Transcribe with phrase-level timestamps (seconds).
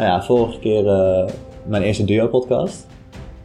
[0.00, 1.28] Nou ja, vorige keer uh,
[1.66, 2.86] mijn eerste duo-podcast.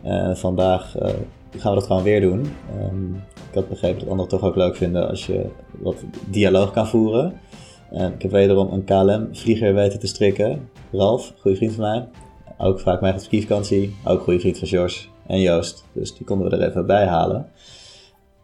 [0.06, 1.10] Uh, vandaag uh,
[1.58, 2.56] gaan we dat gewoon weer doen.
[2.82, 6.72] Um, ik had begrepen dat anderen het toch ook leuk vinden als je wat dialoog
[6.72, 7.40] kan voeren.
[7.92, 10.70] ik heb wederom een KLM-vlieger weten te strikken.
[10.92, 12.08] Ralf, goede vriend van mij.
[12.58, 13.96] Ook vaak op skivakantie.
[14.06, 15.86] Ook goede vriend van George en Joost.
[15.92, 17.50] Dus die konden we er even bij halen.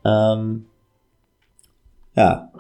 [0.04, 0.68] Um,
[2.12, 2.52] ja,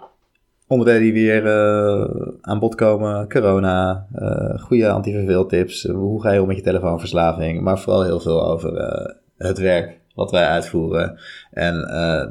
[0.71, 3.29] onderdelen die weer uh, aan bod komen.
[3.29, 5.83] Corona, uh, goede antiverveeltips.
[5.83, 7.61] hoe ga je om met je telefoonverslaving?
[7.61, 11.19] Maar vooral heel veel over uh, het werk wat wij uitvoeren.
[11.51, 11.73] En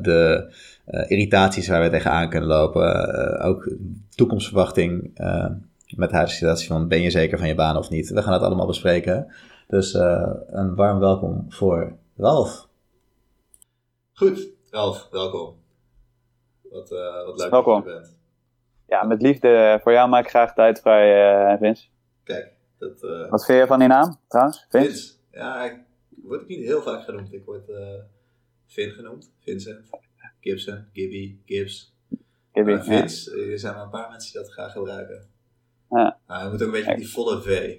[0.02, 0.52] de
[1.08, 3.40] irritaties waar we tegenaan kunnen lopen.
[3.40, 3.72] ook
[4.14, 5.02] toekomstverwachting
[5.96, 8.10] met de huidige situatie van ben je zeker van je baan of niet.
[8.10, 9.34] We gaan het allemaal bespreken.
[9.66, 9.94] Dus
[10.46, 12.68] een warm welkom voor Ralf.
[14.12, 15.54] Goed, Ralf, welkom.
[16.70, 16.88] Wat,
[17.26, 17.84] wat leuk welkom.
[17.84, 18.19] dat je bent
[18.90, 21.88] ja, met liefde voor jou maak ik graag tijd vrij, uh, Vince.
[22.24, 23.02] Kijk, dat...
[23.02, 24.66] Uh, Wat vind je van die naam, trouwens?
[24.68, 25.12] Vince?
[25.30, 25.78] Ja, ik
[26.22, 27.32] word niet heel vaak genoemd.
[27.32, 27.70] Ik word
[28.70, 29.32] Vin genoemd.
[29.40, 29.88] Vincent.
[30.40, 30.86] Gibson.
[30.92, 31.38] Gibby.
[31.44, 31.94] Gibbs.
[32.52, 33.30] Gibby, uh, Vince.
[33.50, 35.28] Er zijn maar een paar mensen die dat graag gebruiken.
[35.90, 36.18] Ja.
[36.26, 37.76] Nou, je moet ook een beetje die volle V.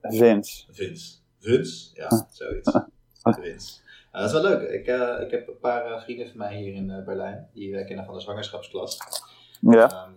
[0.00, 0.64] Vince.
[0.70, 1.16] Vince.
[1.40, 1.90] Vince?
[1.94, 2.78] Ja, zoiets.
[3.22, 3.80] Vince.
[4.12, 4.68] dat is wel leuk.
[4.70, 4.86] Ik,
[5.24, 7.48] ik heb een paar vrienden van mij hier in Berlijn.
[7.52, 8.98] Die kennen van de zwangerschapsklas.
[9.70, 9.88] Ja.
[9.88, 10.12] Ehm,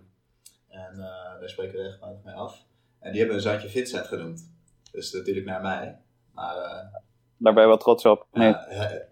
[0.68, 2.64] en uh, daar spreken we regelmatig mee af.
[2.98, 4.52] En die hebben een zandje Vincent genoemd.
[4.92, 5.98] Dus natuurlijk naar mij.
[6.34, 7.00] Maar, uh,
[7.36, 8.26] daar ben je wel trots op.
[8.32, 8.54] Nee.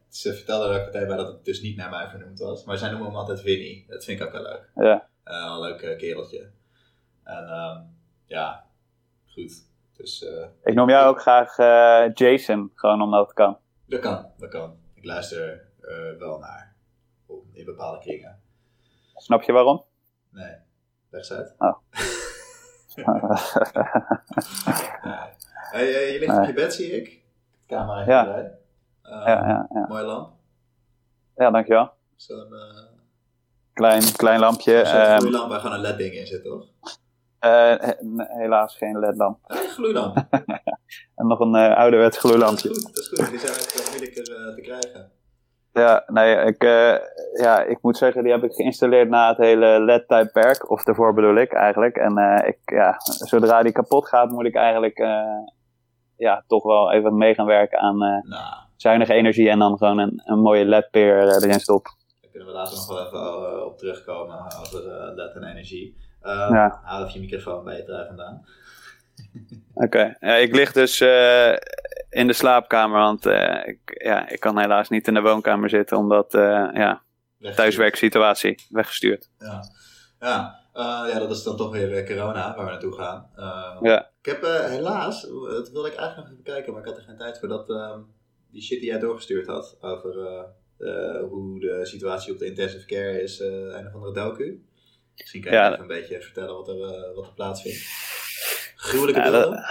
[0.09, 2.65] ze vertelden er ook meteen bij dat het dus niet naar mij vernoemd was.
[2.65, 3.85] Maar zij noemen hem altijd Winnie.
[3.89, 4.71] Dat vind ik ook wel leuk.
[4.75, 5.09] Ja.
[5.25, 6.51] Uh, een leuk kereltje.
[7.23, 8.67] En um, ja,
[9.27, 9.65] goed.
[9.97, 10.27] Dus,
[10.63, 11.57] ik noem jou ook graag
[12.15, 13.59] Jason, gewoon omdat het kan.
[13.87, 14.77] Dat kan, dat kan.
[14.95, 15.69] Ik luister
[16.19, 16.77] wel naar
[17.53, 18.41] in bepaalde kringen.
[19.15, 19.85] Snap je waarom?
[20.37, 20.55] Nee,
[21.11, 21.55] rechtsuit.
[21.59, 21.77] Oh.
[25.73, 27.23] hey, je ligt op je bed, zie ik.
[27.67, 28.25] Camera ja.
[28.25, 28.59] bij.
[29.03, 29.87] Uh, ja, ja, ja.
[29.89, 30.33] Mooie lamp.
[31.37, 31.91] Ja, dankjewel.
[32.17, 32.85] Zo'n uh,
[33.73, 34.85] klein, klein lampje.
[34.85, 36.67] Zo'n um, gloeilamp waar gewoon een LED-ding in zit, toch?
[37.41, 37.75] Uh,
[38.15, 39.39] helaas geen LED-lamp.
[39.47, 40.17] Een gloeilamp.
[41.19, 42.69] en nog een uh, ouderwets gloeilampje.
[42.69, 43.31] Dat is goed, dat is goed.
[43.31, 45.13] Die zijn moeilijker te krijgen.
[45.77, 46.97] Ja, nee, ik, uh,
[47.33, 50.71] ja, ik moet zeggen, die heb ik geïnstalleerd na het hele LED-tijdperk.
[50.71, 51.97] Of daarvoor bedoel ik eigenlijk.
[51.97, 55.23] En uh, ik, ja, zodra die kapot gaat, moet ik eigenlijk uh,
[56.17, 58.23] ja, toch wel even mee gaan werken aan nou.
[58.77, 59.49] zuinige energie.
[59.49, 61.93] En dan gewoon een, een mooie LED-peer erin stoppen.
[62.21, 64.83] Daar kunnen we later nog wel even op terugkomen over
[65.15, 65.97] LED en energie.
[66.23, 66.81] ja.
[66.83, 68.45] Haal even je microfoon bij je vandaan.
[69.75, 70.99] Oké, ja, ik lig dus
[72.17, 75.97] in de slaapkamer, want uh, ik, ja, ik kan helaas niet in de woonkamer zitten,
[75.97, 77.03] omdat uh, ja,
[77.55, 79.31] thuiswerksituatie weggestuurd.
[79.39, 79.63] Ja,
[80.21, 80.61] ja.
[81.07, 83.31] ja, dat is dan toch weer corona waar we naartoe gaan.
[83.83, 84.11] ja.
[84.23, 87.17] Ik heb helaas, dat wilde ik eigenlijk nog even bekijken, maar ik had er geen
[87.17, 88.01] tijd voor, dat ehm,
[88.51, 90.15] die shit die jij doorgestuurd had over
[91.29, 94.65] hoe de situatie op de intensive care is, een of andere docu.
[95.17, 97.79] Misschien kan je ja, even een beetje vertellen wat er, wat er plaatsvindt.
[98.77, 99.65] Gruwelijke beelden?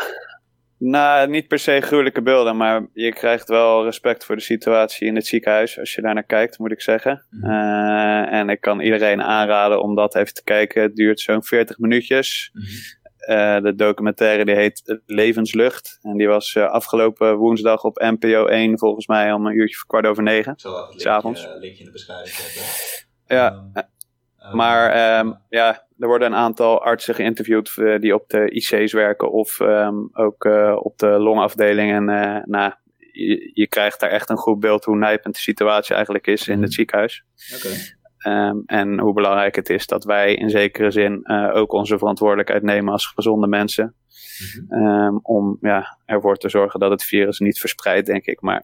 [0.77, 5.15] Nou, niet per se gruwelijke beelden, maar je krijgt wel respect voor de situatie in
[5.15, 7.25] het ziekenhuis als je daar naar kijkt, moet ik zeggen.
[7.29, 7.51] Mhm.
[7.51, 10.81] Eh, en ik kan iedereen aanraden om dat even te kijken.
[10.81, 12.49] Het duurt zo'n 40 minuutjes.
[12.53, 12.65] Mhm.
[13.25, 15.99] Eh, de documentaire die heet Levenslucht.
[16.01, 19.87] En die was uh, afgelopen woensdag op NPO 1 volgens mij om een uurtje voor
[19.87, 20.53] kwart over negen.
[20.57, 23.07] Zal een linkje, linkje in de beschrijving zetten.
[23.27, 28.49] Ja, um, maar um, ja, er worden een aantal artsen geïnterviewd uh, die op de
[28.49, 31.91] IC's werken of um, ook uh, op de longafdeling.
[31.91, 35.95] En uh, nou, je, je, krijgt daar echt een goed beeld hoe nijpend de situatie
[35.95, 36.71] eigenlijk is in het mhm.
[36.71, 37.23] ziekenhuis.
[37.55, 37.93] Okay.
[38.49, 42.91] Um, en hoe belangrijk het is dat wij in zekere zin ook onze verantwoordelijkheid nemen
[42.91, 43.95] als gezonde mensen.
[44.59, 44.87] Mm -hmm.
[44.87, 48.41] um, om ja, ervoor te zorgen dat het virus niet verspreidt, denk ik.
[48.41, 48.63] Maar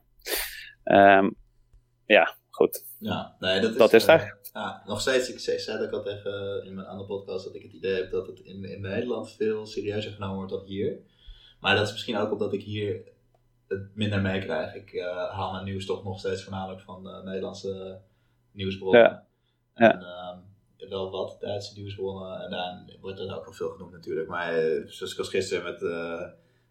[2.06, 2.86] ja, goed.
[3.00, 4.41] Ja, nee, dat is, dat is eigenlijk.
[4.54, 7.56] Ja, nog steeds, ik zei het ook al tegen eh, in mijn andere podcast, dat
[7.56, 10.98] ik het idee heb dat het in, in Nederland veel serieuzer genomen wordt dan hier.
[11.60, 13.02] Maar dat is misschien ook omdat ik hier
[13.68, 14.76] het minder meekrijg.
[14.76, 18.00] Ik uh, haal mijn nieuws toch nog steeds voornamelijk van uh, Nederlandse
[18.52, 19.02] nieuwsbronnen.
[19.02, 19.26] Ja.
[19.74, 20.00] En
[20.80, 22.42] uh, wel wat Duitse nieuwsbronnen.
[22.42, 24.28] En daar wordt er ook wel veel genoemd natuurlijk.
[24.28, 24.54] Maar
[24.86, 25.80] zoals ik was gisteren met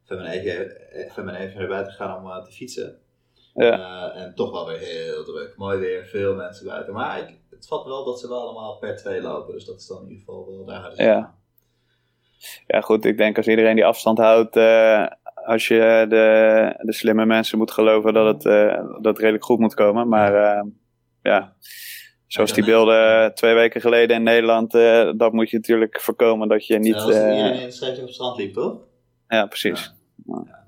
[0.04, 0.76] van mijn even,
[1.12, 2.98] van mijn even naar buiten gegaan om te fietsen.
[3.54, 4.12] Ja.
[4.12, 5.56] en toch wel weer heel druk.
[5.56, 6.92] Mooi weer, veel mensen buiten.
[6.92, 9.54] Maar ik, het valt wel dat ze wel allemaal per twee lopen.
[9.54, 10.92] Dus dat is dan in ieder geval wel daar.
[10.94, 11.34] Ja.
[12.66, 13.04] ja, goed.
[13.04, 17.70] Ik denk als iedereen die afstand houdt, uh, als je de, de slimme mensen moet
[17.70, 20.08] geloven dat het, uh, dat het redelijk goed moet komen.
[20.08, 20.70] Maar uh,
[21.22, 21.56] ja,
[22.26, 24.72] zoals die beelden twee weken geleden in Nederland,
[25.18, 26.94] dat moet je natuurlijk voorkomen dat je niet...
[26.94, 28.76] Ja, iedereen in het op het strand liep, toch?
[29.28, 29.94] Ja, precies.
[30.26, 30.59] Ja.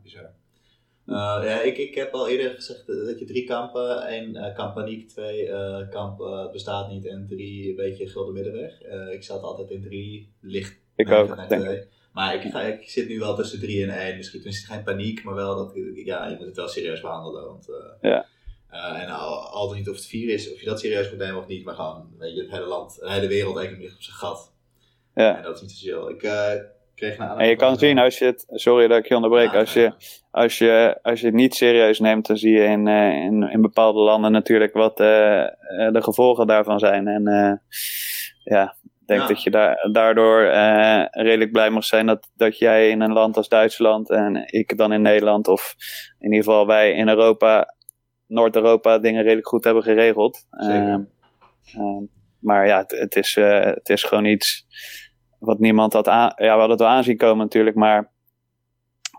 [1.07, 4.75] Uh, ja, ik, ik heb al eerder gezegd dat je drie kampen, één uh, kamp
[4.75, 6.19] paniek, twee uh, kamp
[6.53, 8.81] bestaat niet en drie een beetje gulden middenweg.
[9.11, 10.81] ik zat altijd in drie licht.
[10.97, 11.89] Ik ook, denk ik.
[12.13, 12.45] Maar ik,
[12.81, 14.17] ik zit nu wel tussen drie en één.
[14.17, 17.45] Misschien tenminste geen paniek, maar wel dat ja, je moet het wel serieus behandelen.
[17.45, 17.69] Want,
[18.01, 18.27] ja.
[18.71, 21.47] en al, al niet of het vier is, of je dat serieus moet nemen of
[21.47, 24.53] niet, maar gewoon, weet je, het hele land, de hele wereld economie op zijn gat.
[25.15, 25.37] Ja.
[25.37, 26.15] En dat is niet zo chill.
[26.15, 26.23] Ik
[26.95, 29.73] kreeg naar En je kan zien als je het, sorry dat ik je onderbreek, als
[29.73, 29.93] je,
[30.31, 34.01] als je, als je het niet serieus neemt, dan zie je in, in, in bepaalde
[34.01, 37.07] landen natuurlijk wat de gevolgen daarvan zijn.
[37.07, 37.23] En
[38.45, 39.27] ja, ik denk Ja.
[39.27, 43.37] dat je daar, daardoor eh, redelijk blij mag zijn dat, dat jij in een land
[43.37, 45.75] als Duitsland en ik dan in Nederland, of
[46.19, 47.75] in ieder geval wij in Europa,
[48.27, 50.47] Noord-Europa, dingen redelijk goed hebben geregeld.
[50.51, 51.01] Ehm,
[51.75, 52.05] ehm,
[52.39, 54.67] maar ja, het, het, is, eh, het is gewoon iets
[55.45, 56.33] wat niemand had aan.
[56.37, 58.11] Ja, we hadden het wel aanzien komen natuurlijk, maar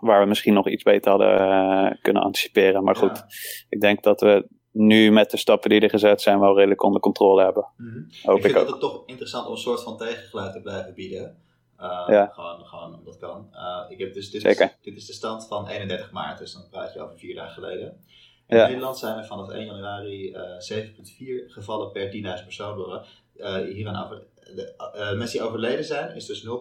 [0.00, 2.84] waar we misschien nog iets beter hadden eh, kunnen anticiperen.
[2.84, 3.24] Maar goed, Ja.
[3.68, 7.00] ik denk dat we nu met de stappen die er gezet zijn wel redelijk onder
[7.00, 7.66] controle hebben.
[7.76, 7.98] Mhm.
[8.22, 8.62] Hoop ik ik, vind ook.
[8.64, 11.36] dat het toch interessant om een soort van tegengeluid te blijven bieden.
[11.80, 12.26] Uh, Ja.
[12.32, 13.48] gewoon, gewoon omdat kan.
[13.52, 14.64] Uh, ik heb dus, dit, Zeker.
[14.64, 17.52] Is, dit is de stand van 31 maart, dus dan praat je over vier dagen
[17.52, 17.96] geleden.
[18.46, 18.66] In Ja.
[18.66, 20.40] Nederland zijn er vanaf 1 januari uh,
[20.86, 23.02] 7,4 gevallen per 10.000 personen.
[23.36, 24.22] Uh, hieraan over,
[24.54, 26.60] de uh, mensen die overleden zijn, is dus 0,006% van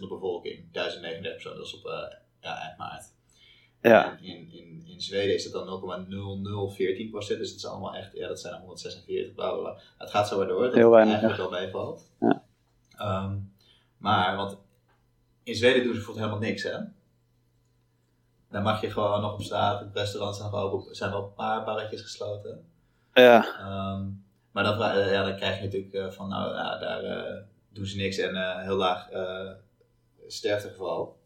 [0.00, 0.72] de bevolking.
[0.72, 1.92] 1039 personen, dat is op uh,
[2.40, 3.04] ja, eind maart.
[3.80, 4.18] Ja.
[4.20, 5.66] In, in, in Zweden is het dan
[7.06, 9.80] 0,0014 procent, dus het is allemaal echt, ja, dat zijn er 146, bla bla bla.
[9.98, 12.10] Het gaat zo maar door, dat Heel het eigenlijk wel meevalt.
[12.20, 12.44] Ja.
[13.24, 13.52] Um,
[13.96, 14.58] maar, want
[15.42, 16.78] in Zweden doen ze bijvoorbeeld helemaal niks, hè.
[18.50, 21.22] Dan mag je gewoon nog op straat, het restaurants zijn nog open, er zijn wel
[21.22, 22.66] een paar barretjes gesloten.
[23.12, 23.44] Ja,
[23.94, 27.42] Um, maar dan, vra- ja, dan krijg je natuurlijk uh, van, nou, ja, daar uh,
[27.72, 29.08] doen ze niks en heel laag
[30.26, 31.20] sterftegeval.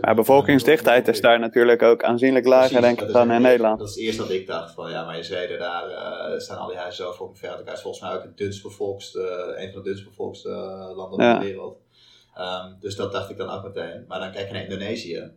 [0.00, 3.78] Maar bevolkingsdichtheid is daar natuurlijk ook aanzienlijk lager, Precies, denk dat ik, dan in Nederland.
[3.78, 6.58] Dat is het eerste wat ik dacht van ja, maar in Zweden daar eh, staan
[6.58, 7.78] al die huizen zo voor uit elkaar.
[7.78, 11.32] Volgens mij ook het dunstbevolkste, een van de dunstbevolkste eh, landen Ja.
[11.32, 11.78] van de wereld.
[12.34, 14.04] Ehm, dus dat dacht ik dan ook meteen.
[14.08, 15.30] Maar dan kijk je naar Indonesië,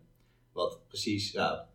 [0.54, 1.68] wat precies ja,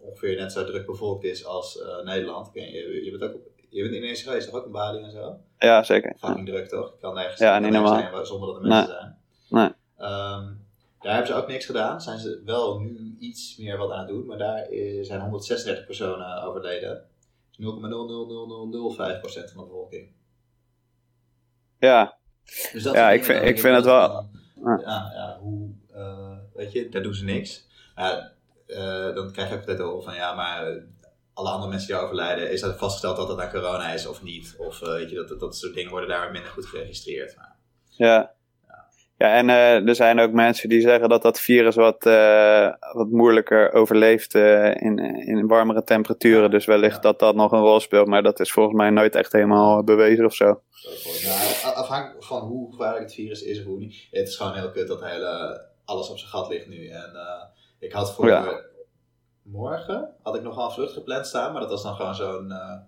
[0.00, 2.50] ongeveer net zo druk bevolkt is als eh, Nederland.
[2.52, 5.10] Je, je bent ook op, je bent in Indonesië geweest, toch ook in Bali en
[5.10, 5.36] zo?
[5.58, 6.14] Ja, zeker.
[6.18, 6.92] Fucking druk toch?
[6.92, 9.16] Je kan nergens, Ja, niet nergens zijn zonder dat er mensen zijn.
[9.48, 9.70] Nee.
[10.08, 10.46] Ehm,
[11.00, 12.00] daar hebben ze ook niks gedaan.
[12.00, 14.66] Zijn ze wel nu iets meer wat aan het doen, maar daar
[15.02, 17.04] zijn 136 personen overleden.
[17.50, 20.08] Dus 0,00005% van de bevolking.
[21.78, 22.18] Ja,
[22.72, 26.72] Dus dat Ja, ik vind- ik vind het wel van, Ja, ja, hoe, eh, weet
[26.72, 27.66] je, daar doen ze niks.
[27.96, 28.32] Ja,
[28.66, 30.64] eh, dan krijg je ook altijd horen van ja, maar
[31.34, 34.54] alle andere mensen die overlijden, is dat vastgesteld dat het aan corona is of niet?
[34.58, 37.36] Of eh, weet je, dat, dat, dat soort dingen worden daar minder goed geregistreerd.
[37.36, 37.56] Maar,
[37.88, 38.32] ja.
[39.18, 43.08] Ja, en eh, er zijn ook mensen die zeggen dat dat virus wat, eh, wat
[43.10, 46.50] moeilijker overleeft in, in warmere temperaturen.
[46.50, 47.00] Dus wellicht Ja.
[47.00, 48.06] dat dat nog een rol speelt.
[48.06, 50.44] Maar dat is volgens mij nooit echt helemaal bewezen of zo.
[50.44, 54.08] Nou, afhankelijk van hoe gevaarlijk het virus is of hoe niet.
[54.10, 56.88] Het is gewoon heel kut dat hele, alles op zijn gat ligt nu.
[56.88, 57.12] En
[57.78, 58.60] ik had voor Ja.
[59.42, 62.78] Morgen had ik nogal een vlucht gepland staan, maar dat was dan gewoon zo'n eh,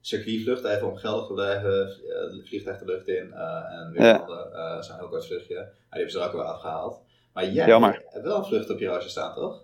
[0.00, 4.82] circuitvlucht, even om geldig te blijven, eh, vliegtuig de lucht in eh, en weer Ja.
[4.82, 5.54] zo'n heel kort vluchtje.
[5.54, 7.00] Maar die hebben ze er ook weer afgehaald.
[7.32, 8.02] Maar jij Jammer.
[8.06, 9.62] hebt wel een vlucht op je roosje staan, toch?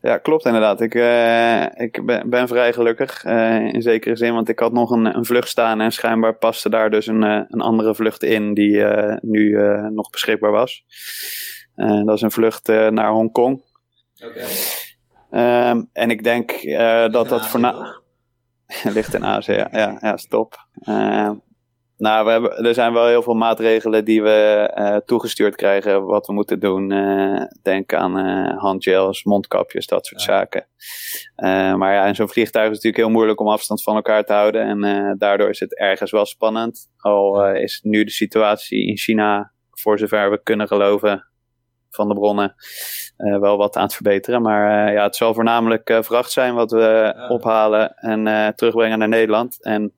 [0.00, 0.80] Ja, klopt inderdaad.
[0.80, 0.94] Ik,
[1.74, 3.24] ik ben, ben vrij gelukkig
[3.72, 6.90] in zekere zin, want ik had nog een, een vlucht staan en schijnbaar paste daar
[6.90, 8.84] dus een, een andere vlucht in die
[9.20, 9.56] nu
[9.90, 10.84] nog beschikbaar was.
[12.04, 13.62] Dat is een vlucht naar Hongkong.
[14.24, 14.44] Oké.
[15.30, 18.02] Ehm, en ik denk eh, dat dat Azië, voorna toch?
[18.94, 19.52] ligt in Azië.
[19.52, 20.66] Ja, ja, ja stop.
[20.80, 21.34] Ehm,
[21.96, 26.26] nou, we hebben, er zijn wel heel veel maatregelen die we eh, toegestuurd krijgen wat
[26.26, 26.92] we moeten doen.
[26.92, 28.16] Eh, denk aan
[28.58, 30.26] handgels, mondkapjes, dat soort Ja.
[30.26, 30.66] zaken.
[31.78, 34.32] Maar ja, in zo'n vliegtuig is het natuurlijk heel moeilijk om afstand van elkaar te
[34.32, 34.84] houden.
[34.84, 36.90] En daardoor is het ergens wel spannend.
[36.96, 41.26] Al is nu de situatie in China, voor zover we kunnen geloven
[41.96, 42.54] van de bronnen,
[43.16, 44.42] eh, wel wat aan het verbeteren.
[44.42, 49.08] Maar eh, ja, het zal voornamelijk eh, vracht zijn wat we ophalen en terugbrengen naar
[49.08, 49.62] Nederland.
[49.62, 49.92] En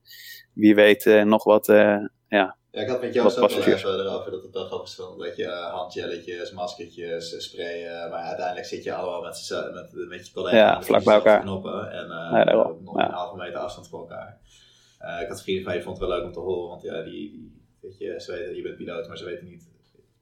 [0.52, 1.66] wie weet nog wat.
[1.66, 4.96] ja, Ja, ik had met Joost ook wel even erover dat het wel grappig is
[4.96, 10.32] dat je handjelletjes, maskertjes, sprayen, maar uiteindelijk zit je allemaal met, z'n- met, met je
[10.32, 11.40] collega's Ja, vlak bij elkaar.
[11.40, 14.38] knoppen en Ja, nog een halve meter afstand van elkaar.
[15.22, 17.12] Ik had vrienden van je, vond het wel leuk om te horen, want ja, die,
[17.12, 19.68] die weet je, ze weten, je bent piloot, maar ze weten niet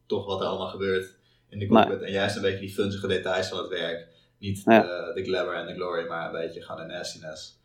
[0.06, 1.15] toch wat er allemaal gebeurt
[1.48, 2.02] in de cockpit.
[2.02, 4.06] En juist een beetje die funzige details van het werk.
[4.38, 4.80] Niet Ja.
[4.80, 7.60] de, de glamour en de glory, maar een beetje gewoon de nastiness.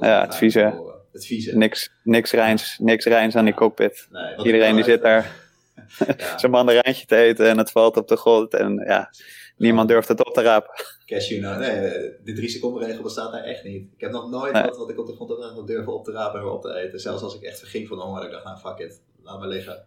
[0.00, 0.92] Ja, het vieze.
[1.12, 1.56] Het vieze.
[1.56, 4.06] niks, niks, reins, niks reins aan die cockpit.
[4.10, 5.32] Nee, Iedereen die zit daar
[6.16, 6.38] ja.
[6.38, 8.54] zijn mandarijntje te eten en het valt op de grond.
[8.54, 9.10] En ja,
[9.56, 10.70] Niemand durft het op te rapen.
[11.06, 11.80] Cashew nou, nee,
[12.24, 13.88] de drie seconden regel bestaat daar echt niet.
[13.94, 14.62] Ik heb nog nooit Nee.
[14.62, 17.00] wat, wat ik op de grond heb durven op te rapen en op te eten.
[17.00, 19.84] Zelfs als ik echt verging van honger, ik dacht, nou fuck it, laat maar liggen.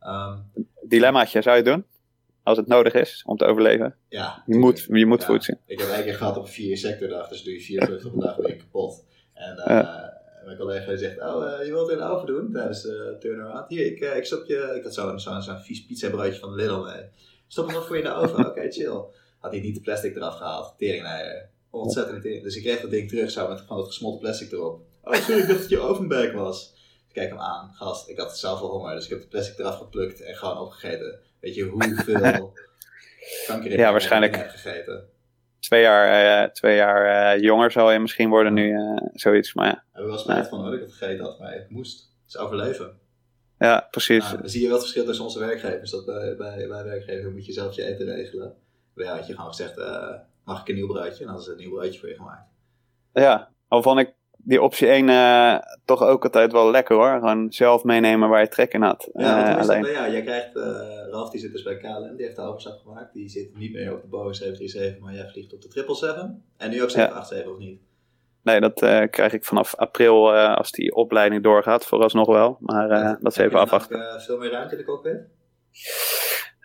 [0.00, 0.38] Ehm,
[0.82, 1.84] Dilemmaatje, zou je het doen?
[2.42, 3.96] Als het nodig is om te overleven.
[4.08, 5.26] ja, Je moet, je moet Ja.
[5.26, 5.54] voedsel.
[5.66, 8.14] Ik heb één keer gehad op een vier sectordag, dus doe je vier vluchten op
[8.14, 9.04] een dag ben je kapot.
[9.34, 9.98] En eh,
[10.44, 13.68] mijn collega zegt, oh, eh, je wilt het in de oven doen tijdens de turnaround.
[13.68, 16.54] Hier, ik, eh, ik stop je, ik had zo'n zo'n zo'n vies pizza broodje van
[16.54, 17.04] Lidl mee.
[17.46, 19.00] Stop hem nog voor je in de oven, oké, chill.
[19.38, 21.48] Had hij niet de plastic eraf gehaald, teringleier.
[21.70, 22.42] Ontzettend tering.
[22.42, 24.80] Dus ik kreeg dat ding terug, zo met van dat gesmolten plastic erop.
[25.04, 26.72] Oh, sorry, ik dacht dat het je ovenbag was.
[27.08, 29.58] Ik kijk hem aan, gast, ik had zelf al honger, dus ik heb de plastic
[29.58, 31.18] eraf geplukt en gewoon opgegeten.
[31.42, 32.52] Weet je hoeveel
[33.46, 34.36] kanker ik Ja, waarschijnlijk.
[34.36, 35.08] heb gegeten?
[35.58, 39.54] Twee jaar, eh, twee jaar eh, jonger zal je misschien worden nu, eh, zoiets.
[39.54, 41.54] Maar ja, Ik heb er wel spijt van hoor, dat ik het gegeten had, maar
[41.54, 41.98] ik moest.
[42.22, 42.98] Het is overleven.
[43.58, 44.24] ja precies.
[44.24, 45.90] Nou, dan zie je wel het verschil tussen onze werkgevers.
[45.90, 48.54] Dat bij, bij, bij werkgevers moet je zelf je eten regelen.
[48.94, 51.24] Bij jou had je gewoon gezegd, eh, mag ik een nieuw broodje?
[51.24, 52.48] En dan ze een nieuw broodje voor je gemaakt.
[53.12, 57.18] Ja, vond ik die optie 1 eh, toch ook altijd wel lekker hoor.
[57.18, 59.08] Gewoon zelf meenemen waar je trek in had.
[59.12, 59.84] Ja, dat alleen.
[59.84, 60.10] jou?
[60.12, 60.62] Jij krijgt, eh
[61.10, 63.12] Ralf die zit dus bij KLM, die heeft de overstap gemaakt.
[63.12, 66.56] Die zit niet meer op de Boeing 737, maar jij vliegt op de 777.
[66.56, 67.80] En nu ook 787 of niet?
[68.42, 68.74] Nee, dat
[69.10, 72.56] krijg ik vanaf april als die opleiding doorgaat, vooralsnog wel.
[72.60, 73.18] Maar Ja.
[73.20, 73.96] dat is Heb even je afwachten.
[73.96, 75.20] ook, eh, veel meer ruimte in de cockpit?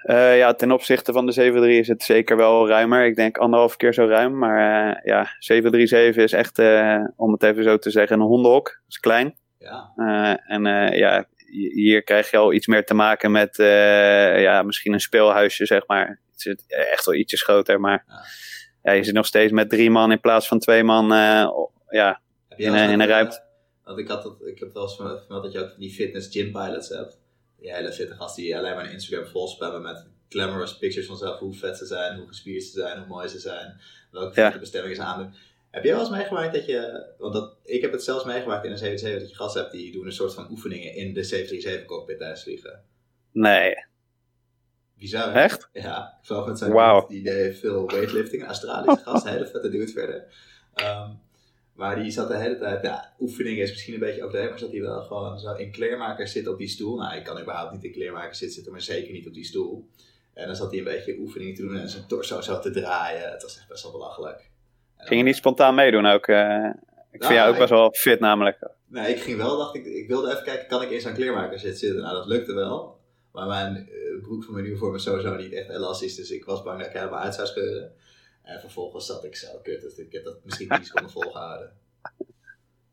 [0.04, 3.06] Eh, ja, ten opzichte van de 737 is het zeker wel ruimer.
[3.06, 4.38] Ik denk anderhalf keer zo ruim.
[4.38, 4.58] Maar
[4.96, 8.66] eh, ja, 737 is echt, eh, om het even zo te zeggen, een hondenhok.
[8.66, 9.36] Dat is klein.
[9.60, 9.92] Ja.
[10.48, 10.64] En
[10.98, 13.56] ja, hi- hier krijg je al iets meer te maken met
[14.38, 16.20] ja, misschien een speelhuisje, zeg maar.
[16.32, 18.24] Het is echt wel ietsjes groter, maar Ja.
[18.84, 21.08] ja, je zit nog steeds met drie man in plaats van twee man.
[21.90, 22.22] ja,
[22.56, 23.46] In in een ruimte.
[23.84, 26.52] Want ik, had dat, ik heb wel eens vermeld dat je ook die fitness gym
[26.52, 27.20] pilots hebt.
[27.60, 31.18] Die hele fitte gasten die alleen maar een Instagram vol spammen met glamorous pictures van
[31.18, 31.40] zelf.
[31.40, 33.82] Hoe vet ze zijn, hoe gespierd ze zijn, hoe mooi ze zijn.
[34.12, 34.60] Welke Ja.
[34.60, 35.34] bestemmingen ze aandoen.
[35.72, 38.72] Heb jij wel eens meegemaakt dat je, want dat, ik heb het zelfs meegemaakt in
[38.72, 41.86] een 777 dat je gasten hebt die doen een soort van oefeningen in de 737
[41.88, 42.84] cockpit tijdens vliegen.
[43.32, 43.86] nee.
[44.98, 45.34] Bizar.
[45.36, 45.70] Echt?
[45.74, 47.08] Ja, ik zag met zijn Wauw.
[47.08, 48.46] die deed veel weightlifting.
[48.46, 50.26] Australische gast, hele vette dude verder.
[50.74, 51.12] Ehm,
[51.78, 54.72] maar die zat de hele tijd, ja, oefeningen is misschien een beetje overdreven, maar zat
[54.72, 56.98] hij wel gewoon zo in kleermakers zitten op die stoel.
[56.98, 59.88] Nou, ik kan überhaupt niet in kleermakers zitten, zitten, maar zeker niet op die stoel.
[60.34, 63.32] En dan zat hij een beetje oefeningen te doen en zijn torso zo te draaien.
[63.32, 64.50] Het was echt best wel belachelijk.
[64.98, 66.28] Dan- Ging je niet spontaan meedoen ook?
[66.28, 66.66] eh?
[67.12, 68.70] ik vind Nou, jou ook best wel fit namelijk.
[68.88, 71.60] Nee, ik ging wel, dacht ik, ik wilde even kijken, kan ik in zo'n kleermaker
[71.60, 72.02] zitten zitten?
[72.02, 72.96] Nou, dat lukte wel.
[73.32, 76.64] Maar mijn eh, broek van mijn uniform is sowieso niet echt elastisch, dus ik was
[76.64, 77.92] bang dat ik helemaal uit zou scheuren.
[78.48, 81.72] En vervolgens zat ik zo, kut, dus ik heb dat misschien 10 seconden volgehouden.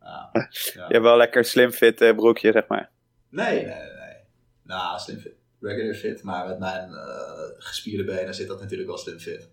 [0.01, 0.31] Ja.
[0.75, 0.87] ja.
[0.87, 2.91] Je hebt wel lekker slim fit eh, broekje, zeg maar.
[3.29, 4.17] Nee, nee, nee.
[4.63, 5.35] Nou, slim fit.
[5.61, 9.49] Regular fit, maar met mijn eh, gespierde benen zit dat natuurlijk wel slim fit.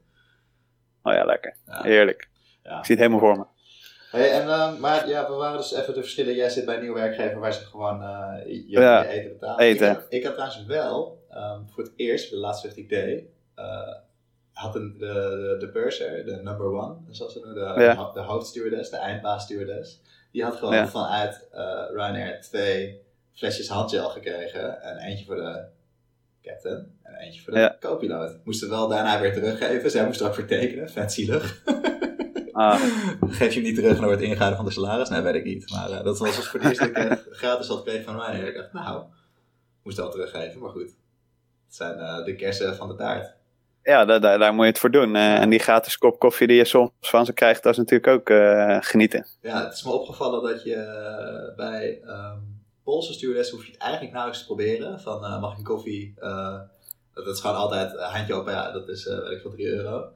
[1.03, 1.55] Oh ja, lekker.
[1.65, 1.84] Ja.
[1.84, 2.29] Heerlijk.
[2.63, 2.77] Ja.
[2.77, 3.46] Ik zie het helemaal voor me.
[4.12, 6.36] Hey, en, eh, maar ja, we waren dus even de verschillen.
[6.36, 9.60] Jij zit bij een nieuwe werkgever waar ze gewoon eh, je, eten betalen.
[9.60, 9.89] eten.
[9.89, 13.05] Ik, had, ik had trouwens wel, ehm, voor het eerst, de laatste vlucht die ik
[13.05, 13.24] deed,
[14.62, 18.12] had een, de, de, de purser, de number one, zoals ze noemen, de, Ja.
[18.13, 20.01] de hoofdstewardess, de eindbaasstewardess,
[20.32, 20.88] die had gewoon Ja.
[20.88, 23.01] vanuit eh Ryanair twee
[23.34, 24.82] flesjes handgel gekregen.
[24.82, 25.63] En eentje voor de
[26.41, 27.77] captain en eentje voor de Ja.
[27.80, 28.38] co-piloot.
[28.44, 29.91] Moesten wel daarna weer teruggeven.
[29.91, 31.62] Zij moest ook voor tekenen, vet zielig.
[32.53, 32.82] Ah,
[33.38, 35.10] Geef je hem niet terug en dan wordt ingehouden van de salaris?
[35.10, 35.70] Nee, weet ik niet.
[35.72, 38.15] Maar eh, dat was dus voor het eerst dat ik echt gratis had gekregen van
[38.15, 38.48] Ryanair.
[38.48, 39.03] Ik dacht, nou,
[39.84, 40.82] moest wel teruggeven, maar goed.
[41.65, 43.34] Het zijn eh, de kersen van de taart.
[43.84, 45.16] Ja, daar, daar, daar moet je het voor doen.
[45.16, 48.08] Eh, en die gratis kop koffie die je soms van ze krijgt, dat is natuurlijk
[48.08, 49.26] ook eh, genieten.
[49.42, 52.38] Ja, het is me opgevallen dat je eh, bij ehm
[52.84, 55.00] Poolse stewardess hoef je het eigenlijk nauwelijks te proberen.
[55.00, 56.14] Van, mag ik een koffie?
[57.14, 60.08] Dat is gewoon altijd handje open, ja, dat is, weet ik veel, 3 euro.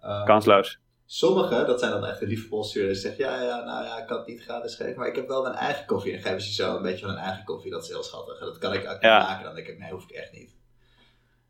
[0.00, 0.78] Ehm, Kansloos.
[1.06, 4.06] Sommigen, dat zijn dan echt de lieve polstuurders, die zeggen ja, ja, nou ja, ik
[4.06, 6.12] kan het niet gratis geven, maar ik heb wel mijn eigen koffie.
[6.12, 8.40] En geven ze zo een beetje van hun eigen koffie, dat is heel schattig.
[8.40, 9.18] En dat kan ik ook Ja.
[9.18, 9.44] maken.
[9.44, 10.56] Dan denk ik, nee, hoef ik echt niet.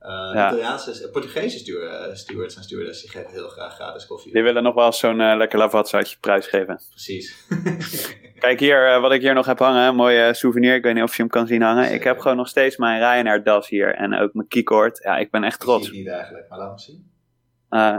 [0.04, 0.46] Eh Ja.
[0.46, 4.32] Italiaanse, Portugese eh, stewards en stewards, die geven heel graag gratis koffie.
[4.32, 6.80] Die willen nog wel eens zo'n eh, lekker lavatsaatje prijs geven.
[6.90, 7.46] Precies.
[8.44, 9.88] Kijk hier, wat ik hier nog heb hangen.
[9.88, 10.74] Een mooie souvenir.
[10.74, 11.92] Ik weet niet of je hem kan zien hangen.
[11.92, 13.94] Ik heb gewoon nog steeds mijn Ryanair das hier.
[13.94, 15.00] En ook mijn keycord.
[15.02, 15.90] Ja, ik ben echt Zie ik trots.
[15.90, 17.12] niet eigenlijk, maar laat me zien.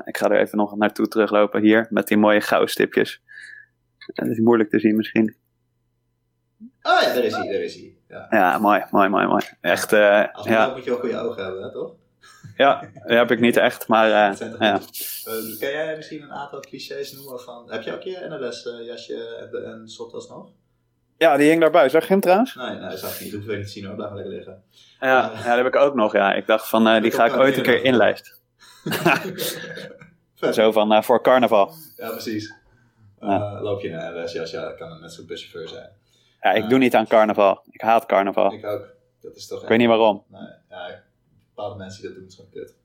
[0.05, 1.61] Ik ga er even nog naartoe teruglopen.
[1.61, 3.21] Hier, met die mooie goudstipjes.
[3.97, 5.35] Het is moeilijk te zien misschien.
[6.81, 7.94] Oh ja, daar is hij, daar is hij.
[8.09, 8.27] Ja.
[8.29, 9.43] Ja, mooi, mooi, mooi, mooi.
[9.61, 10.67] Echt, eh, Als ja.
[10.67, 11.93] moet je wel goede ogen hebben, hè, toch?
[12.57, 13.87] ja, dat heb ik niet echt.
[13.87, 14.77] Maar Dat toch ja.
[14.77, 15.23] goed?
[15.25, 17.71] Eh, kan jij misschien een aantal clichés noemen van...
[17.71, 20.49] Heb je ook je NLS-jasje en, en stropdas nog?
[21.17, 21.89] ja, die hing daarbij.
[21.89, 22.55] Zag je hem trouwens?
[22.55, 23.31] Nee, nee, dat zag ik niet.
[23.31, 23.95] Hoeven we niet te zien hoor.
[23.95, 24.63] Blijf lekker liggen.
[24.99, 26.13] Ja, ja, dat heb ik ook nog.
[26.13, 26.33] Ja.
[26.33, 28.33] Ik dacht van, die ga ik ooit een keer inlijsten.
[30.51, 31.73] Zo van uh, voor carnaval.
[31.95, 32.53] Ja, precies.
[33.19, 35.89] Uh, Loop je naar de SJ's, ja, kan het net zo'n buschauffeur zijn.
[36.45, 37.61] Ja, ik doe niet aan carnaval.
[37.69, 38.53] Ik haat carnaval.
[38.53, 38.87] Ik ook.
[39.21, 40.23] Dat is toch ik weet niet waarom.
[40.27, 41.03] Nee, ja,
[41.47, 42.75] bepaalde mensen die dat doen, is gewoon kut.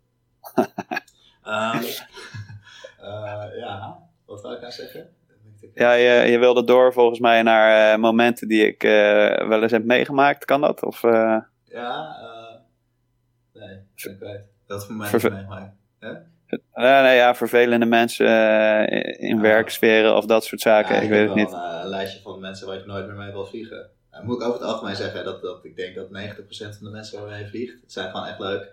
[1.45, 1.83] um,
[3.65, 5.15] ja, wat wil ik nou zeggen?
[5.75, 9.73] Ja, je, je wilde door volgens mij naar uh, momenten die ik uh, wel eens
[9.73, 10.45] heb meegemaakt.
[10.45, 10.83] Kan dat?
[10.83, 11.03] Of.
[11.65, 12.17] Ja,
[13.53, 14.45] nee, ik ben kwijt.
[14.67, 15.75] Dat voor mij meegemaakt.
[16.75, 18.27] Nee, ja, vervelende mensen
[19.19, 19.41] in ah.
[19.41, 20.95] werksferen of dat soort zaken.
[20.95, 21.53] Ja, ik, weet het niet.
[21.53, 23.91] Een, een lijstje van mensen waar je nooit meer mee wil vliegen.
[24.11, 26.11] Dan moet ik over het algemeen zeggen dat, dat ik denk dat 90%
[26.49, 28.73] van de mensen waar je mee vliegt, het zijn gewoon echt leuk.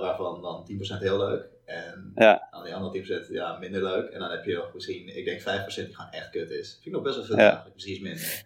[0.00, 1.44] waarvan dan 10% heel leuk.
[1.64, 2.48] En ja.
[2.50, 4.10] aan die andere 10% ja, minder leuk.
[4.10, 6.70] En dan heb je nog misschien, ik denk 5% die gewoon echt kut is.
[6.72, 7.42] Vind ik nog best wel veel ja.
[7.42, 8.44] eigenlijk, precies minder.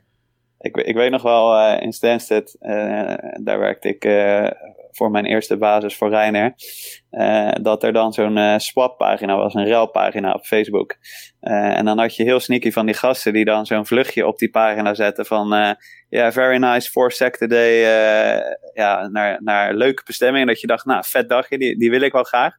[0.58, 4.04] Ik, ik weet nog wel uh, in Stansted, uh, daar werkte ik
[4.96, 6.54] voor mijn eerste basis voor Reiner,
[7.62, 10.96] dat er dan zo'n swap-pagina was, een ruilpagina op Facebook.
[11.40, 14.50] en dan had je heel sneaky van die gasten die dan zo'n vluchtje op die
[14.50, 15.76] pagina zetten van, ja,
[16.08, 17.80] yeah, very nice, four sec today,
[18.74, 20.40] ja, naar, naar leuke bestemming.
[20.40, 22.54] En dat je dacht, nou, vet dagje, die, die wil ik wel graag.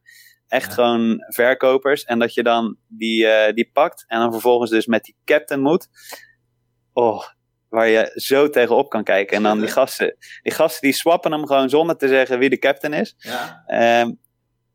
[0.48, 2.04] Echt gewoon verkopers.
[2.04, 4.06] En dat je dan die, uh, die pakt.
[4.08, 5.88] En dan vervolgens dus met die captain moet.
[6.94, 7.24] Oh,
[7.70, 9.38] waar je zo tegenop kan kijken.
[9.38, 10.16] En dan die gasten.
[10.42, 13.16] Die gasten die swappen hem gewoon zonder te zeggen wie de captain is.
[13.18, 13.64] Ja.
[14.02, 14.20] Um,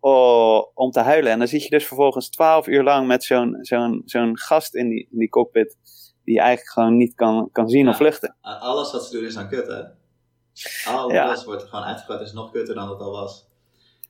[0.01, 1.33] oh, om te huilen.
[1.33, 4.89] En dan zit je dus vervolgens twaalf uur lang met zo'n zo'n zo'n gast in
[4.89, 5.77] die, in die cockpit.
[6.25, 8.37] Die je eigenlijk gewoon niet kan, kan zien of vluchten.
[8.41, 9.83] Alles wat ze doen is dan kut, hè?
[10.91, 11.45] Alles ja.
[11.45, 12.21] wordt er gewoon uitgegooid.
[12.21, 13.51] is nog kutter dan het al was.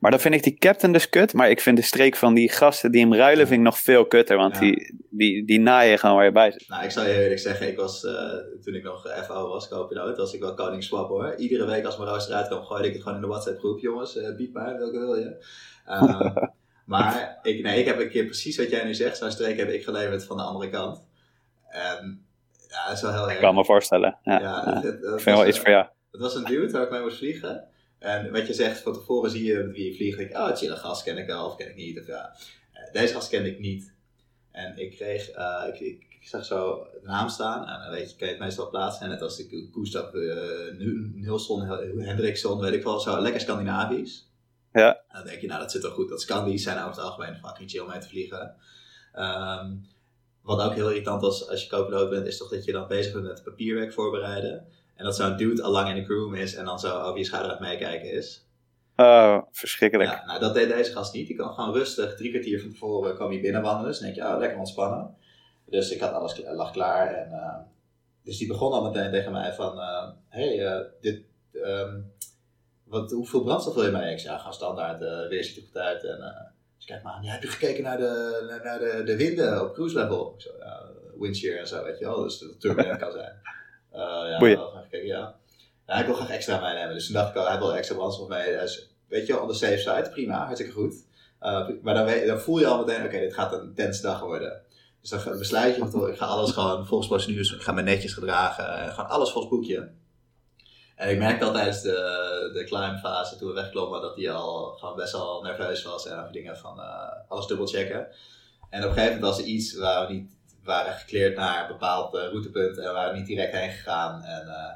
[0.02, 1.32] Maar dan vind ik die captain dus kut.
[1.32, 4.06] Maar ik vind de streek van die gasten die hem ruilen vind ik nog veel
[4.06, 4.36] kutter.
[4.36, 6.68] Want die, die, die naaien gewoon waar je bij zit.
[6.68, 7.68] Nou, ik zou je eerlijk zeggen.
[7.68, 8.12] Ik was, uh,
[8.62, 11.34] toen ik nog FO was, co-piloot, was ik wel koning swap hoor.
[11.36, 13.78] Iedere week als mijn rooster eruit kwam, gooide ik het gewoon in de WhatsApp groep.
[13.78, 15.44] Jongens, uh, bied maar, welke wil je?
[15.86, 16.36] Uh,
[16.92, 19.16] maar ik, nee, ik heb een keer precies wat jij nu zegt.
[19.16, 21.04] Zo'n streek heb ik geleverd van de andere kant.
[21.68, 22.26] En
[22.68, 23.34] ja, dat is wel heel erg.
[23.34, 24.18] Ik kan me voorstellen.
[24.22, 25.86] Ja, ja, Het, het, ik vind wel iets voor jou.
[26.10, 27.70] Het was een dude waar ik mee moest vliegen.
[28.02, 30.16] En wat je zegt, van tevoren zie je wie je vliegt.
[30.16, 32.00] Denk oh, chille gast ken ik al of ken ik niet.
[32.00, 32.36] Of, ja.
[32.72, 33.94] Eh, deze gast kende ik niet.
[34.50, 37.68] En ik kreeg, uh, ik, ik, ik, zag zo de naam staan.
[37.68, 39.02] En dan weet je, kan je het meestal plaatsen.
[39.04, 40.78] En net als ik Gustav uh,
[41.14, 41.60] Nilsson,
[41.98, 44.30] Hendriksson, weet ik wel, zo lekker Scandinavisch.
[44.72, 44.94] Ja.
[44.94, 46.08] En dan denk je, nou dat zit wel goed.
[46.08, 48.54] Dat Scandi's zijn over het algemeen fucking chill mee te vliegen.
[49.14, 49.86] Um,
[50.42, 53.12] wat ook heel irritant was als je co bent, is toch dat je dan bezig
[53.12, 54.66] bent met papierwerk voorbereiden.
[54.94, 57.24] En dat zo'n dude al lang in de crewroom is en dan zo over je
[57.24, 58.46] schouder aan het meekijken is.
[58.96, 60.10] Oh, verschrikkelijk.
[60.10, 61.26] Ja, nou, dat deed deze gast niet.
[61.26, 63.90] Die kan gewoon rustig, drie kwartier van tevoren kwam hij binnenwandelen.
[63.90, 65.16] Dus dan denk je, oh, lekker ontspannen.
[65.66, 67.14] Dus ik had alles lag klaar.
[67.14, 67.56] En, uh,
[68.24, 72.12] dus die begon al meteen tegen mij van, uh, hey, uh, dit, um,
[72.84, 74.12] wat, hoeveel brandstof wil je mee?
[74.12, 76.04] Ik zei, ja, gewoon standaard, uh, weer ziet er goed uit.
[76.04, 76.52] En,
[76.82, 79.98] dus kijk maar, ja, heb je gekeken naar de, naar, de, de winden op cruise
[79.98, 80.34] level?
[80.36, 82.22] Ik zo, ja, windshear en zo, weet je wel.
[82.22, 83.40] Dus dat het turbulent kan zijn.
[83.92, 85.34] Uh, ja, wel kijken, ja.
[85.86, 85.94] ja.
[85.94, 86.94] ik wil graag extra meenemen.
[86.94, 88.58] Dus toen dacht ik al, hij wil extra brandstof mee.
[88.58, 90.94] Dus, weet je, on de safe side, prima, hartstikke goed.
[91.40, 94.20] Uh, maar dan, weet, dan, voel je al meteen, oké, dit gaat een tense dag
[94.20, 94.62] worden.
[95.00, 98.64] Dus dan besluit je, ik ga alles gewoon volgens procedures, ik ga me netjes gedragen,
[98.64, 99.90] uh, gewoon alles volgens boekje.
[100.96, 104.96] En ik merkte al tijdens de, de climbfase, toen we wegklommen, dat hij al gewoon
[104.96, 108.06] best wel nerveus was en over dingen van uh, alles dubbelchecken.
[108.70, 111.68] En op een gegeven moment was er iets waar we niet waren gekleerd naar een
[111.68, 114.22] bepaald routepunt en waren niet direct heen gegaan.
[114.22, 114.68] En uh,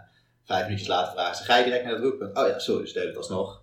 [0.44, 2.38] vijf minuutjes later vragen ze, ga je direct naar het routepunt?
[2.38, 3.62] Oh ja, sorry, dus deed het alsnog.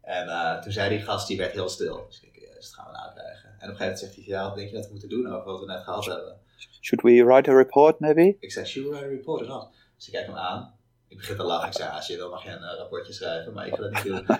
[0.00, 2.04] En uh, toen zei die gast, die werd heel stil.
[2.06, 3.48] Dus ik, yes, dat gaan we nou krijgen.
[3.48, 5.26] En op een gegeven moment zegt hij, ja, wat denk je dat we moeten doen
[5.26, 6.40] over wat we net gehad hebben?
[6.80, 8.36] Should we write a report, maybe?
[8.40, 9.74] Ik zei, should we write a report or not?
[9.96, 10.74] Dus ik kijk hem aan.
[11.14, 11.66] Ik begin te lachen.
[11.68, 14.02] Ik zei, als je wil mag je een rapportje schrijven, maar ik ga dat niet
[14.02, 14.26] doen.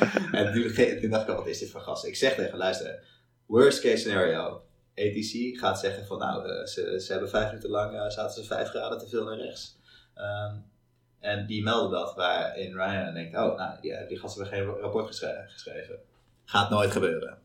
[0.38, 0.52] en
[1.00, 2.04] toen, dacht ik, wat is dit voor gast?
[2.04, 3.04] Ik zeg tegen, luister,
[3.46, 4.62] worst case scenario
[4.94, 8.48] ATC gaat zeggen van nou, uh, ze, ze hebben vijf minuten lang uh, zaten ze
[8.48, 9.78] vijf graden te veel naar rechts.
[10.16, 10.70] Um,
[11.18, 15.06] en die melden dat waarin Ryan denkt, oh nou, die, die gasten hebben geen rapport
[15.06, 15.98] geschreven.
[16.44, 17.38] Gaat nooit gebeuren.